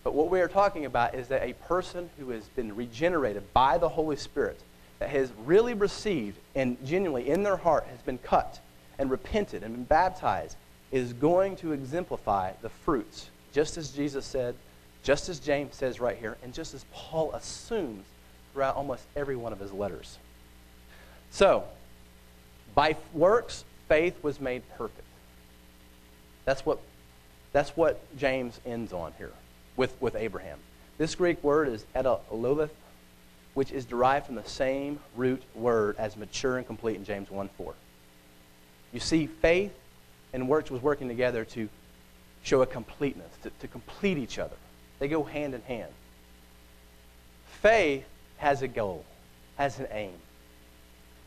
But 0.04 0.14
what 0.14 0.30
we 0.30 0.40
are 0.42 0.48
talking 0.48 0.86
about 0.86 1.16
is 1.16 1.30
that 1.30 1.42
a 1.42 1.54
person 1.54 2.10
who 2.20 2.30
has 2.30 2.44
been 2.50 2.76
regenerated 2.76 3.52
by 3.54 3.80
the 3.80 3.90
Holy 3.90 4.16
Spirit, 4.16 4.60
that 5.00 5.10
has 5.10 5.32
really 5.46 5.74
received 5.74 6.38
and 6.54 6.78
genuinely 6.86 7.30
in 7.30 7.44
their 7.44 7.58
heart 7.58 7.86
has 7.90 8.02
been 8.02 8.18
cut 8.18 8.60
and 8.98 9.10
repented 9.10 9.64
and 9.64 9.74
been 9.74 9.84
baptized 9.84 10.56
is 10.96 11.12
going 11.12 11.58
to 11.58 11.74
exemplify 11.74 12.54
the 12.62 12.70
fruits, 12.70 13.30
just 13.52 13.78
as 13.78 13.92
Jesus 13.92 14.26
said, 14.26 14.56
just 15.04 15.28
as 15.28 15.42
James 15.42 15.76
says 15.76 16.00
right 16.00 16.18
here, 16.18 16.38
and 16.42 16.54
just 16.54 16.74
as 16.74 16.86
Paul 16.94 17.34
assumes 17.34 18.06
throughout 18.54 18.78
almost 18.78 19.04
every 19.14 19.36
one 19.36 19.52
of 19.52 19.60
his 19.60 19.74
letters. 19.74 20.18
So, 21.32 21.66
by 22.76 22.96
works, 23.14 23.66
faith 23.90 24.24
was 24.24 24.40
made 24.40 24.64
perfect. 24.78 25.04
That's 26.46 26.66
what, 26.66 26.80
that's 27.52 27.76
what 27.76 28.00
James 28.16 28.62
ends 28.66 28.94
on 28.94 29.12
here 29.18 29.34
with, 29.76 30.02
with 30.02 30.16
Abraham. 30.16 30.60
This 30.98 31.14
Greek 31.14 31.44
word 31.44 31.68
is 31.68 31.86
eteleiothe, 31.94 32.70
which 33.54 33.74
is 33.74 33.84
derived 33.84 34.28
from 34.28 34.36
the 34.36 34.46
same 34.46 35.00
root 35.18 35.44
word 35.56 35.98
as 35.98 36.16
mature 36.16 36.56
and 36.56 36.66
complete 36.66 36.96
in 36.96 37.04
James 37.04 37.30
1 37.30 37.50
4. 37.58 37.74
You 38.94 39.02
see, 39.02 39.28
faith 39.28 39.74
and 40.36 40.50
works 40.50 40.70
was 40.70 40.82
working 40.82 41.08
together 41.08 41.46
to 41.46 41.70
show 42.44 42.62
a 42.62 42.66
completeness, 42.66 43.32
to, 43.42 43.50
to 43.62 43.68
complete 43.70 44.18
each 44.18 44.38
other. 44.38 44.58
They 45.00 45.08
go 45.08 45.24
hand 45.24 45.54
in 45.54 45.62
hand. 45.62 45.92
Faith 47.62 48.04
has 48.38 48.62
a 48.62 48.68
goal, 48.68 49.06
has 49.56 49.80
an 49.80 49.88
aim. 49.92 50.14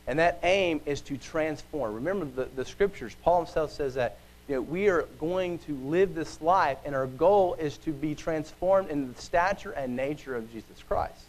And 0.07 0.18
that 0.18 0.38
aim 0.42 0.83
is 0.85 1.01
to 1.03 1.16
transform. 1.16 1.94
Remember 1.94 2.27
the, 2.27 2.51
the 2.55 2.66
scriptures, 2.66 3.16
Paul 3.23 3.44
himself 3.44 3.73
says 3.73 3.94
that 3.94 4.18
you 4.47 4.57
know, 4.57 4.61
we 4.61 4.88
are 4.88 5.03
going 5.18 5.59
to 5.61 5.75
live 5.75 6.14
this 6.14 6.40
life, 6.42 6.77
and 6.85 6.94
our 6.94 7.07
goal 7.07 7.55
is 7.55 7.79
to 7.79 7.92
be 7.92 8.14
transformed 8.14 8.90
in 8.90 9.12
the 9.12 9.21
stature 9.21 9.71
and 9.71 9.97
nature 9.97 10.37
of 10.37 10.53
Jesus 10.53 10.83
Christ. 10.87 11.25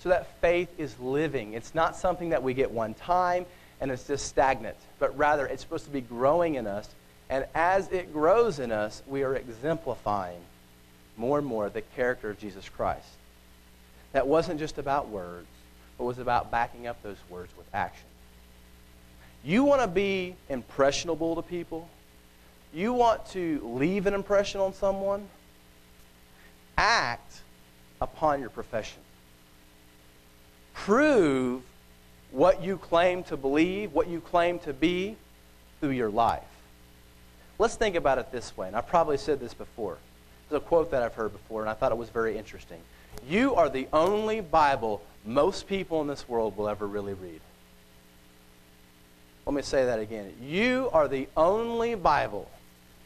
So 0.00 0.10
that 0.10 0.38
faith 0.42 0.68
is 0.76 0.98
living. 1.00 1.54
It's 1.54 1.74
not 1.74 1.96
something 1.96 2.28
that 2.28 2.42
we 2.42 2.52
get 2.52 2.70
one 2.70 2.92
time 2.92 3.46
and 3.80 3.90
it's 3.90 4.06
just 4.06 4.26
stagnant, 4.26 4.76
but 4.98 5.16
rather 5.16 5.46
it's 5.46 5.62
supposed 5.62 5.84
to 5.84 5.90
be 5.90 6.00
growing 6.00 6.54
in 6.54 6.66
us. 6.66 6.88
And 7.28 7.46
as 7.54 7.90
it 7.90 8.12
grows 8.12 8.58
in 8.58 8.70
us, 8.70 9.02
we 9.06 9.22
are 9.22 9.34
exemplifying 9.34 10.40
more 11.16 11.38
and 11.38 11.46
more 11.46 11.68
the 11.68 11.80
character 11.82 12.30
of 12.30 12.38
Jesus 12.38 12.68
Christ. 12.68 13.06
That 14.12 14.26
wasn't 14.26 14.60
just 14.60 14.78
about 14.78 15.08
words, 15.08 15.46
but 15.98 16.04
was 16.04 16.18
about 16.18 16.50
backing 16.50 16.86
up 16.86 17.02
those 17.02 17.16
words 17.28 17.50
with 17.56 17.66
action. 17.74 18.06
You 19.44 19.64
want 19.64 19.82
to 19.82 19.88
be 19.88 20.36
impressionable 20.48 21.36
to 21.36 21.42
people? 21.42 21.88
You 22.72 22.92
want 22.92 23.26
to 23.26 23.60
leave 23.62 24.06
an 24.06 24.14
impression 24.14 24.60
on 24.60 24.72
someone? 24.72 25.28
Act 26.78 27.40
upon 28.00 28.40
your 28.40 28.50
profession. 28.50 29.00
Prove 30.72 31.62
what 32.34 32.64
you 32.64 32.76
claim 32.76 33.22
to 33.22 33.36
believe, 33.36 33.92
what 33.92 34.08
you 34.08 34.20
claim 34.20 34.58
to 34.58 34.72
be 34.72 35.14
through 35.78 35.90
your 35.90 36.10
life. 36.10 36.42
Let's 37.60 37.76
think 37.76 37.94
about 37.94 38.18
it 38.18 38.32
this 38.32 38.56
way, 38.56 38.66
and 38.66 38.74
I've 38.74 38.88
probably 38.88 39.18
said 39.18 39.38
this 39.38 39.54
before. 39.54 39.98
There's 40.48 40.60
a 40.60 40.64
quote 40.64 40.90
that 40.90 41.04
I've 41.04 41.14
heard 41.14 41.32
before, 41.32 41.60
and 41.60 41.70
I 41.70 41.74
thought 41.74 41.92
it 41.92 41.98
was 41.98 42.08
very 42.08 42.36
interesting. 42.36 42.80
You 43.28 43.54
are 43.54 43.68
the 43.68 43.86
only 43.92 44.40
Bible 44.40 45.00
most 45.24 45.68
people 45.68 46.00
in 46.00 46.08
this 46.08 46.28
world 46.28 46.56
will 46.56 46.68
ever 46.68 46.88
really 46.88 47.14
read. 47.14 47.40
Let 49.46 49.54
me 49.54 49.62
say 49.62 49.84
that 49.84 50.00
again. 50.00 50.32
You 50.42 50.90
are 50.92 51.06
the 51.06 51.28
only 51.36 51.94
Bible 51.94 52.50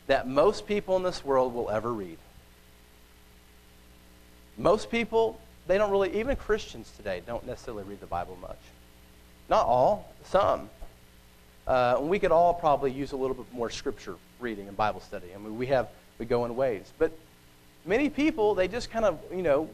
that 0.06 0.26
most 0.26 0.66
people 0.66 0.96
in 0.96 1.02
this 1.02 1.22
world 1.22 1.52
will 1.52 1.68
ever 1.68 1.92
read. 1.92 2.16
Most 4.56 4.90
people, 4.90 5.38
they 5.66 5.76
don't 5.76 5.90
really, 5.90 6.18
even 6.18 6.34
Christians 6.34 6.90
today, 6.96 7.20
don't 7.26 7.46
necessarily 7.46 7.84
read 7.84 8.00
the 8.00 8.06
Bible 8.06 8.38
much. 8.40 8.56
Not 9.48 9.66
all, 9.66 10.12
some. 10.24 10.68
Uh, 11.66 11.98
we 12.00 12.18
could 12.18 12.32
all 12.32 12.54
probably 12.54 12.90
use 12.90 13.12
a 13.12 13.16
little 13.16 13.34
bit 13.34 13.46
more 13.52 13.70
scripture 13.70 14.16
reading 14.40 14.68
and 14.68 14.76
Bible 14.76 15.00
study. 15.00 15.26
I 15.34 15.38
mean, 15.38 15.56
we 15.58 15.66
have, 15.66 15.88
we 16.18 16.26
go 16.26 16.44
in 16.44 16.56
ways. 16.56 16.92
But 16.98 17.12
many 17.84 18.08
people, 18.10 18.54
they 18.54 18.68
just 18.68 18.90
kind 18.90 19.04
of, 19.04 19.18
you 19.32 19.42
know, 19.42 19.68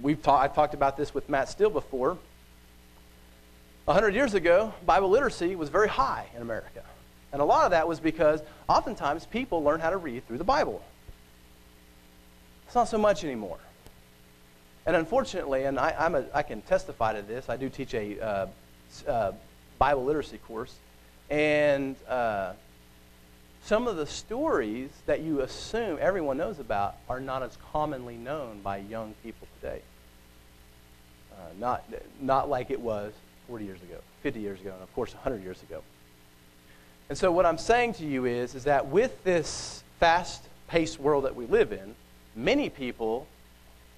we've 0.00 0.22
talked, 0.22 0.44
I've 0.44 0.54
talked 0.54 0.74
about 0.74 0.96
this 0.96 1.14
with 1.14 1.28
Matt 1.28 1.48
Steele 1.48 1.70
before. 1.70 2.18
A 3.88 3.92
hundred 3.92 4.14
years 4.14 4.34
ago, 4.34 4.72
Bible 4.86 5.10
literacy 5.10 5.56
was 5.56 5.68
very 5.68 5.88
high 5.88 6.26
in 6.36 6.42
America. 6.42 6.82
And 7.32 7.40
a 7.40 7.44
lot 7.44 7.64
of 7.64 7.70
that 7.72 7.88
was 7.88 7.98
because 7.98 8.40
oftentimes 8.68 9.26
people 9.26 9.62
learn 9.62 9.80
how 9.80 9.90
to 9.90 9.96
read 9.96 10.26
through 10.26 10.38
the 10.38 10.44
Bible. 10.44 10.82
It's 12.66 12.74
not 12.74 12.88
so 12.88 12.98
much 12.98 13.24
anymore. 13.24 13.58
And 14.86 14.96
unfortunately, 14.96 15.64
and 15.64 15.78
I, 15.78 15.94
I'm 15.98 16.14
a, 16.14 16.24
I 16.34 16.42
can 16.42 16.60
testify 16.62 17.14
to 17.14 17.22
this, 17.22 17.48
I 17.48 17.56
do 17.56 17.68
teach 17.68 17.94
a 17.94 18.20
uh, 18.20 18.46
uh, 19.06 19.32
Bible 19.78 20.04
literacy 20.04 20.38
course. 20.38 20.74
And 21.30 21.96
uh, 22.08 22.52
some 23.64 23.86
of 23.86 23.96
the 23.96 24.06
stories 24.06 24.90
that 25.06 25.20
you 25.20 25.40
assume 25.40 25.98
everyone 26.00 26.36
knows 26.36 26.58
about 26.58 26.96
are 27.08 27.20
not 27.20 27.42
as 27.42 27.56
commonly 27.72 28.16
known 28.16 28.60
by 28.60 28.78
young 28.78 29.14
people 29.22 29.46
today. 29.60 29.82
Uh, 31.32 31.36
not, 31.58 31.84
not 32.20 32.48
like 32.48 32.70
it 32.70 32.80
was 32.80 33.12
40 33.48 33.64
years 33.64 33.82
ago, 33.82 33.98
50 34.22 34.40
years 34.40 34.60
ago, 34.60 34.72
and 34.72 34.82
of 34.82 34.92
course 34.94 35.14
100 35.14 35.42
years 35.42 35.62
ago. 35.62 35.82
And 37.08 37.16
so 37.16 37.30
what 37.30 37.46
I'm 37.46 37.58
saying 37.58 37.94
to 37.94 38.06
you 38.06 38.24
is, 38.24 38.54
is 38.54 38.64
that 38.64 38.88
with 38.88 39.22
this 39.22 39.82
fast-paced 40.00 40.98
world 40.98 41.24
that 41.24 41.36
we 41.36 41.46
live 41.46 41.72
in, 41.72 41.94
many 42.34 42.68
people 42.68 43.26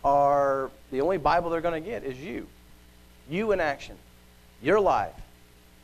are, 0.04 0.70
the 0.90 1.00
only 1.00 1.18
Bible 1.18 1.50
they're 1.50 1.60
going 1.60 1.82
to 1.82 1.88
get 1.88 2.04
is 2.04 2.18
you. 2.18 2.46
You 3.28 3.52
in 3.52 3.60
action. 3.60 3.96
Your 4.62 4.80
life. 4.80 5.14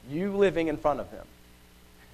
You 0.08 0.36
living 0.36 0.68
in 0.68 0.76
front 0.76 1.00
of 1.00 1.10
them. 1.10 1.26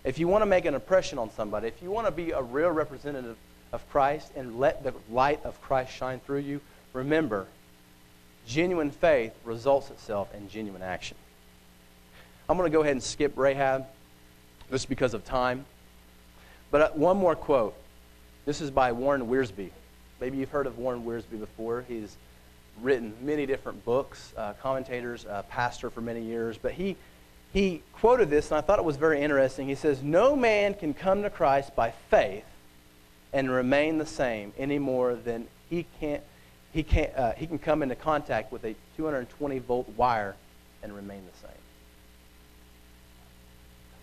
If 0.05 0.19
you 0.19 0.29
want 0.29 0.43
to 0.43 0.47
make 0.47 0.65
an 0.65 0.75
impression 0.75 1.19
on 1.19 1.31
somebody, 1.33 1.67
if 1.67 1.83
you 1.83 1.91
want 1.91 2.07
to 2.07 2.13
be 2.13 2.31
a 2.31 2.41
real 2.41 2.71
representative 2.71 3.37
of 3.73 3.89
Christ 3.91 4.31
and 4.37 4.61
let 4.61 4.85
the 4.85 4.95
light 5.11 5.45
of 5.45 5.61
Christ 5.61 5.93
shine 5.93 6.21
through 6.21 6.39
you, 6.39 6.61
remember, 6.93 7.47
genuine 8.47 8.93
faith 8.93 9.33
results 9.45 9.91
itself 9.91 10.33
in 10.35 10.49
genuine 10.49 10.83
action. 10.83 11.17
I'm 12.49 12.57
going 12.57 12.71
to 12.71 12.77
go 12.77 12.83
ahead 12.83 12.93
and 12.93 13.03
skip 13.03 13.33
Rahab 13.37 13.87
just 14.71 14.89
because 14.89 15.15
of 15.15 15.25
time. 15.25 15.65
But 16.71 16.81
uh, 16.81 16.91
one 16.91 17.17
more 17.17 17.35
quote. 17.35 17.75
This 18.45 18.61
is 18.61 18.71
by 18.71 18.93
Warren 18.93 19.27
Wiersbe. 19.27 19.71
Maybe 20.21 20.39
you've 20.39 20.51
heard 20.51 20.67
of 20.67 20.79
Warren 20.79 21.05
Wiersbe 21.05 21.39
before. 21.39 21.85
He's 21.87 22.17
written 22.83 23.15
many 23.23 23.47
different 23.47 23.85
books, 23.85 24.33
uh, 24.37 24.55
commentators, 24.63 25.27
uh, 25.27 25.43
pastor 25.43 25.91
for 25.91 26.01
many 26.01 26.23
years. 26.23 26.59
But 26.59 26.73
he, 26.73 26.97
he 27.53 27.83
quoted 27.95 28.31
this, 28.31 28.51
and 28.51 28.59
I 28.59 28.61
thought 28.61 28.79
it 28.79 28.85
was 28.85 28.97
very 28.97 29.21
interesting. 29.21 29.69
He 29.69 29.75
says, 29.75 30.03
No 30.03 30.37
man 30.37 30.75
can 30.75 30.95
come 30.95 31.23
to 31.23 31.31
Christ 31.31 31.75
by 31.75 31.93
faith 32.11 32.45
and 33.33 33.51
remain 33.51 33.99
the 33.99 34.07
same 34.07 34.53
any 34.59 34.79
more 34.79 35.15
than 35.15 35.47
he, 35.69 35.87
can't, 36.01 36.23
he, 36.73 36.83
can't, 36.83 37.15
uh, 37.17 37.33
he 37.33 37.47
can 37.47 37.59
come 37.59 37.83
into 37.83 37.95
contact 37.95 38.53
with 38.53 38.65
a 38.65 38.75
220 38.97 39.59
volt 39.61 39.89
wire 39.97 40.35
and 40.83 40.95
remain 40.95 41.23
the 41.31 41.47
same. 41.47 41.57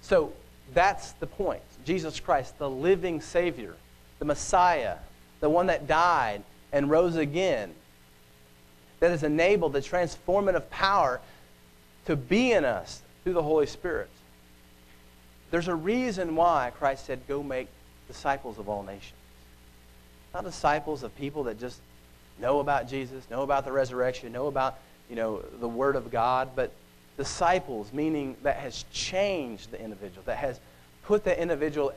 So 0.01 0.33
that's 0.73 1.13
the 1.13 1.27
point. 1.27 1.61
Jesus 1.85 2.19
Christ, 2.19 2.57
the 2.59 2.69
living 2.69 3.21
Savior, 3.21 3.75
the 4.19 4.25
Messiah, 4.25 4.97
the 5.43 5.49
one 5.49 5.67
that 5.67 5.87
died 5.87 6.41
and 6.71 6.89
rose 6.89 7.17
again, 7.17 7.73
that 9.01 9.11
has 9.11 9.23
enabled 9.23 9.73
the 9.73 9.81
transformative 9.81 10.69
power 10.69 11.19
to 12.05 12.15
be 12.15 12.53
in 12.53 12.63
us 12.63 13.01
through 13.23 13.33
the 13.33 13.43
Holy 13.43 13.65
Spirit. 13.65 14.09
There's 15.51 15.67
a 15.67 15.75
reason 15.75 16.37
why 16.37 16.71
Christ 16.79 17.07
said, 17.07 17.27
Go 17.27 17.43
make 17.43 17.67
disciples 18.07 18.57
of 18.57 18.69
all 18.69 18.83
nations. 18.83 19.19
Not 20.33 20.45
disciples 20.45 21.03
of 21.03 21.13
people 21.17 21.43
that 21.43 21.59
just 21.59 21.81
know 22.39 22.61
about 22.61 22.87
Jesus, 22.87 23.29
know 23.29 23.41
about 23.41 23.65
the 23.65 23.73
resurrection, 23.73 24.31
know 24.31 24.47
about 24.47 24.79
you 25.09 25.17
know, 25.17 25.43
the 25.59 25.67
Word 25.67 25.97
of 25.97 26.09
God, 26.09 26.51
but 26.55 26.71
disciples, 27.17 27.91
meaning 27.91 28.37
that 28.43 28.55
has 28.55 28.85
changed 28.93 29.71
the 29.71 29.81
individual, 29.81 30.23
that 30.23 30.37
has 30.37 30.57
put 31.03 31.25
the 31.25 31.37
individual, 31.37 31.91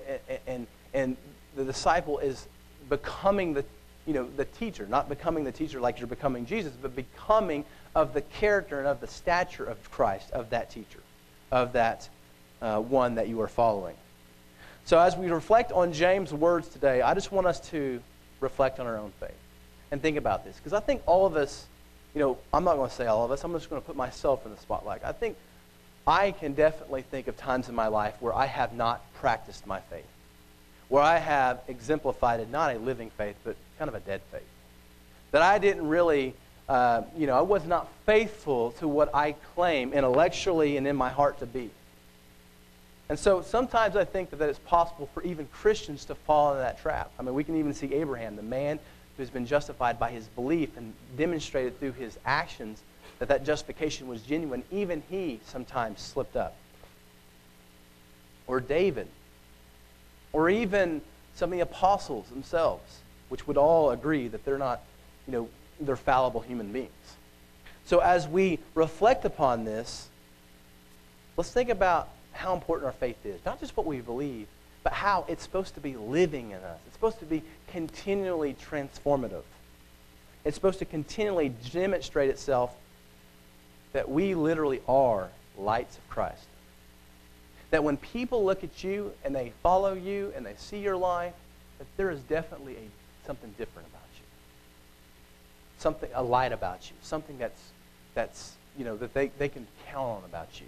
and, 0.48 0.66
and 0.92 1.16
the 1.54 1.64
disciple 1.64 2.18
is 2.18 2.48
becoming 2.88 3.54
the, 3.54 3.64
you 4.06 4.14
know, 4.14 4.28
the 4.36 4.44
teacher, 4.44 4.86
not 4.86 5.08
becoming 5.08 5.44
the 5.44 5.52
teacher 5.52 5.80
like 5.80 5.98
you're 5.98 6.06
becoming 6.06 6.46
Jesus, 6.46 6.72
but 6.80 6.94
becoming 6.94 7.64
of 7.94 8.14
the 8.14 8.22
character 8.22 8.78
and 8.78 8.86
of 8.86 9.00
the 9.00 9.06
stature 9.06 9.64
of 9.64 9.90
Christ, 9.90 10.30
of 10.32 10.50
that 10.50 10.70
teacher, 10.70 11.00
of 11.50 11.72
that 11.72 12.08
uh, 12.62 12.80
one 12.80 13.16
that 13.16 13.28
you 13.28 13.40
are 13.40 13.48
following. 13.48 13.96
So 14.84 14.98
as 14.98 15.16
we 15.16 15.30
reflect 15.30 15.72
on 15.72 15.92
James' 15.92 16.32
words 16.32 16.68
today, 16.68 17.02
I 17.02 17.14
just 17.14 17.32
want 17.32 17.46
us 17.46 17.60
to 17.70 18.00
reflect 18.40 18.78
on 18.78 18.86
our 18.86 18.96
own 18.96 19.12
faith 19.18 19.30
and 19.90 20.00
think 20.00 20.16
about 20.16 20.44
this. 20.44 20.56
Because 20.56 20.72
I 20.72 20.80
think 20.80 21.02
all 21.06 21.26
of 21.26 21.36
us, 21.36 21.66
you 22.14 22.20
know, 22.20 22.38
I'm 22.52 22.64
not 22.64 22.76
going 22.76 22.88
to 22.88 22.94
say 22.94 23.06
all 23.06 23.24
of 23.24 23.30
us, 23.30 23.42
I'm 23.44 23.52
just 23.52 23.68
going 23.68 23.82
to 23.82 23.86
put 23.86 23.96
myself 23.96 24.44
in 24.46 24.52
the 24.52 24.60
spotlight. 24.60 25.04
I 25.04 25.12
think 25.12 25.36
I 26.06 26.30
can 26.30 26.54
definitely 26.54 27.02
think 27.02 27.26
of 27.26 27.36
times 27.36 27.68
in 27.68 27.74
my 27.74 27.88
life 27.88 28.14
where 28.20 28.32
I 28.32 28.46
have 28.46 28.74
not 28.74 29.02
practiced 29.14 29.66
my 29.66 29.80
faith, 29.80 30.06
where 30.88 31.02
I 31.02 31.18
have 31.18 31.60
exemplified 31.68 32.40
it, 32.40 32.50
not 32.50 32.74
a 32.74 32.78
living 32.78 33.10
faith, 33.10 33.36
but 33.44 33.56
kind 33.78 33.88
of 33.88 33.94
a 33.94 34.00
dead 34.00 34.20
faith. 34.30 34.46
That 35.32 35.42
I 35.42 35.58
didn't 35.58 35.88
really, 35.88 36.34
uh, 36.68 37.02
you 37.16 37.26
know, 37.26 37.36
I 37.36 37.42
was 37.42 37.64
not 37.64 37.88
faithful 38.06 38.72
to 38.72 38.88
what 38.88 39.14
I 39.14 39.32
claim 39.54 39.92
intellectually 39.92 40.76
and 40.76 40.86
in 40.86 40.96
my 40.96 41.10
heart 41.10 41.38
to 41.40 41.46
be. 41.46 41.70
And 43.08 43.18
so 43.18 43.42
sometimes 43.42 43.96
I 43.96 44.04
think 44.04 44.30
that, 44.30 44.36
that 44.36 44.48
it's 44.48 44.58
possible 44.60 45.08
for 45.14 45.22
even 45.22 45.46
Christians 45.52 46.04
to 46.06 46.14
fall 46.14 46.50
into 46.50 46.60
that 46.60 46.80
trap. 46.80 47.10
I 47.18 47.22
mean, 47.22 47.34
we 47.34 47.44
can 47.44 47.56
even 47.56 47.72
see 47.72 47.94
Abraham, 47.94 48.36
the 48.36 48.42
man 48.42 48.78
who's 49.16 49.30
been 49.30 49.46
justified 49.46 49.98
by 49.98 50.10
his 50.10 50.26
belief 50.28 50.76
and 50.76 50.92
demonstrated 51.16 51.78
through 51.78 51.92
his 51.92 52.18
actions 52.24 52.82
that 53.18 53.28
that 53.28 53.44
justification 53.44 54.08
was 54.08 54.22
genuine, 54.22 54.62
even 54.70 55.02
he 55.08 55.40
sometimes 55.46 56.00
slipped 56.00 56.36
up. 56.36 56.54
Or 58.46 58.60
David. 58.60 59.08
Or 60.36 60.50
even 60.50 61.00
some 61.34 61.50
of 61.50 61.56
the 61.56 61.62
apostles 61.62 62.28
themselves, 62.28 63.00
which 63.30 63.46
would 63.46 63.56
all 63.56 63.90
agree 63.90 64.28
that 64.28 64.44
they're 64.44 64.58
not, 64.58 64.82
you 65.26 65.32
know, 65.32 65.48
they're 65.80 65.96
fallible 65.96 66.42
human 66.42 66.72
beings. 66.72 66.90
So 67.86 68.00
as 68.00 68.28
we 68.28 68.58
reflect 68.74 69.24
upon 69.24 69.64
this, 69.64 70.10
let's 71.38 71.50
think 71.50 71.70
about 71.70 72.10
how 72.32 72.52
important 72.52 72.84
our 72.84 72.92
faith 72.92 73.24
is. 73.24 73.40
Not 73.46 73.60
just 73.60 73.78
what 73.78 73.86
we 73.86 74.02
believe, 74.02 74.46
but 74.82 74.92
how 74.92 75.24
it's 75.26 75.42
supposed 75.42 75.72
to 75.76 75.80
be 75.80 75.96
living 75.96 76.50
in 76.50 76.58
us. 76.58 76.80
It's 76.86 76.96
supposed 76.96 77.20
to 77.20 77.24
be 77.24 77.42
continually 77.68 78.54
transformative. 78.62 79.44
It's 80.44 80.54
supposed 80.54 80.80
to 80.80 80.84
continually 80.84 81.50
demonstrate 81.72 82.28
itself 82.28 82.74
that 83.94 84.10
we 84.10 84.34
literally 84.34 84.82
are 84.86 85.30
lights 85.56 85.96
of 85.96 86.06
Christ. 86.10 86.44
That 87.70 87.82
when 87.82 87.96
people 87.96 88.44
look 88.44 88.62
at 88.62 88.84
you 88.84 89.12
and 89.24 89.34
they 89.34 89.52
follow 89.62 89.94
you 89.94 90.32
and 90.36 90.46
they 90.46 90.54
see 90.56 90.78
your 90.78 90.96
life, 90.96 91.34
that 91.78 91.86
there 91.96 92.10
is 92.10 92.20
definitely 92.20 92.74
a, 92.74 93.26
something 93.26 93.52
different 93.58 93.88
about 93.88 94.02
you. 94.16 94.22
Something, 95.78 96.10
a 96.14 96.22
light 96.22 96.52
about 96.52 96.88
you. 96.90 96.96
Something 97.02 97.38
that's, 97.38 97.60
that's 98.14 98.54
you 98.78 98.84
know, 98.84 98.96
that 98.96 99.14
they, 99.14 99.28
they 99.38 99.48
can 99.48 99.66
count 99.88 100.18
on 100.18 100.24
about 100.24 100.60
you. 100.60 100.66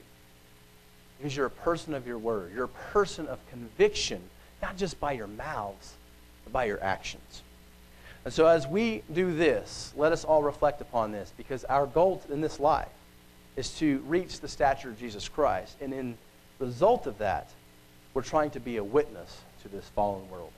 Because 1.18 1.36
you're 1.36 1.46
a 1.46 1.50
person 1.50 1.94
of 1.94 2.06
your 2.06 2.18
word. 2.18 2.52
You're 2.54 2.64
a 2.64 2.92
person 2.92 3.26
of 3.26 3.38
conviction, 3.50 4.20
not 4.62 4.76
just 4.76 5.00
by 5.00 5.12
your 5.12 5.26
mouths, 5.26 5.94
but 6.44 6.52
by 6.52 6.64
your 6.64 6.82
actions. 6.82 7.42
And 8.24 8.34
so 8.34 8.46
as 8.46 8.66
we 8.66 9.02
do 9.12 9.34
this, 9.34 9.92
let 9.96 10.12
us 10.12 10.24
all 10.24 10.42
reflect 10.42 10.80
upon 10.80 11.12
this 11.12 11.32
because 11.36 11.64
our 11.64 11.86
goal 11.86 12.22
in 12.30 12.40
this 12.40 12.60
life 12.60 12.88
is 13.56 13.70
to 13.78 13.98
reach 14.06 14.40
the 14.40 14.48
stature 14.48 14.90
of 14.90 14.98
Jesus 14.98 15.28
Christ. 15.28 15.76
And 15.80 15.92
in 15.92 16.18
result 16.58 17.06
of 17.06 17.18
that, 17.18 17.48
we're 18.14 18.22
trying 18.22 18.50
to 18.50 18.60
be 18.60 18.76
a 18.76 18.84
witness 18.84 19.40
to 19.62 19.68
this 19.68 19.84
fallen 19.94 20.28
world. 20.30 20.52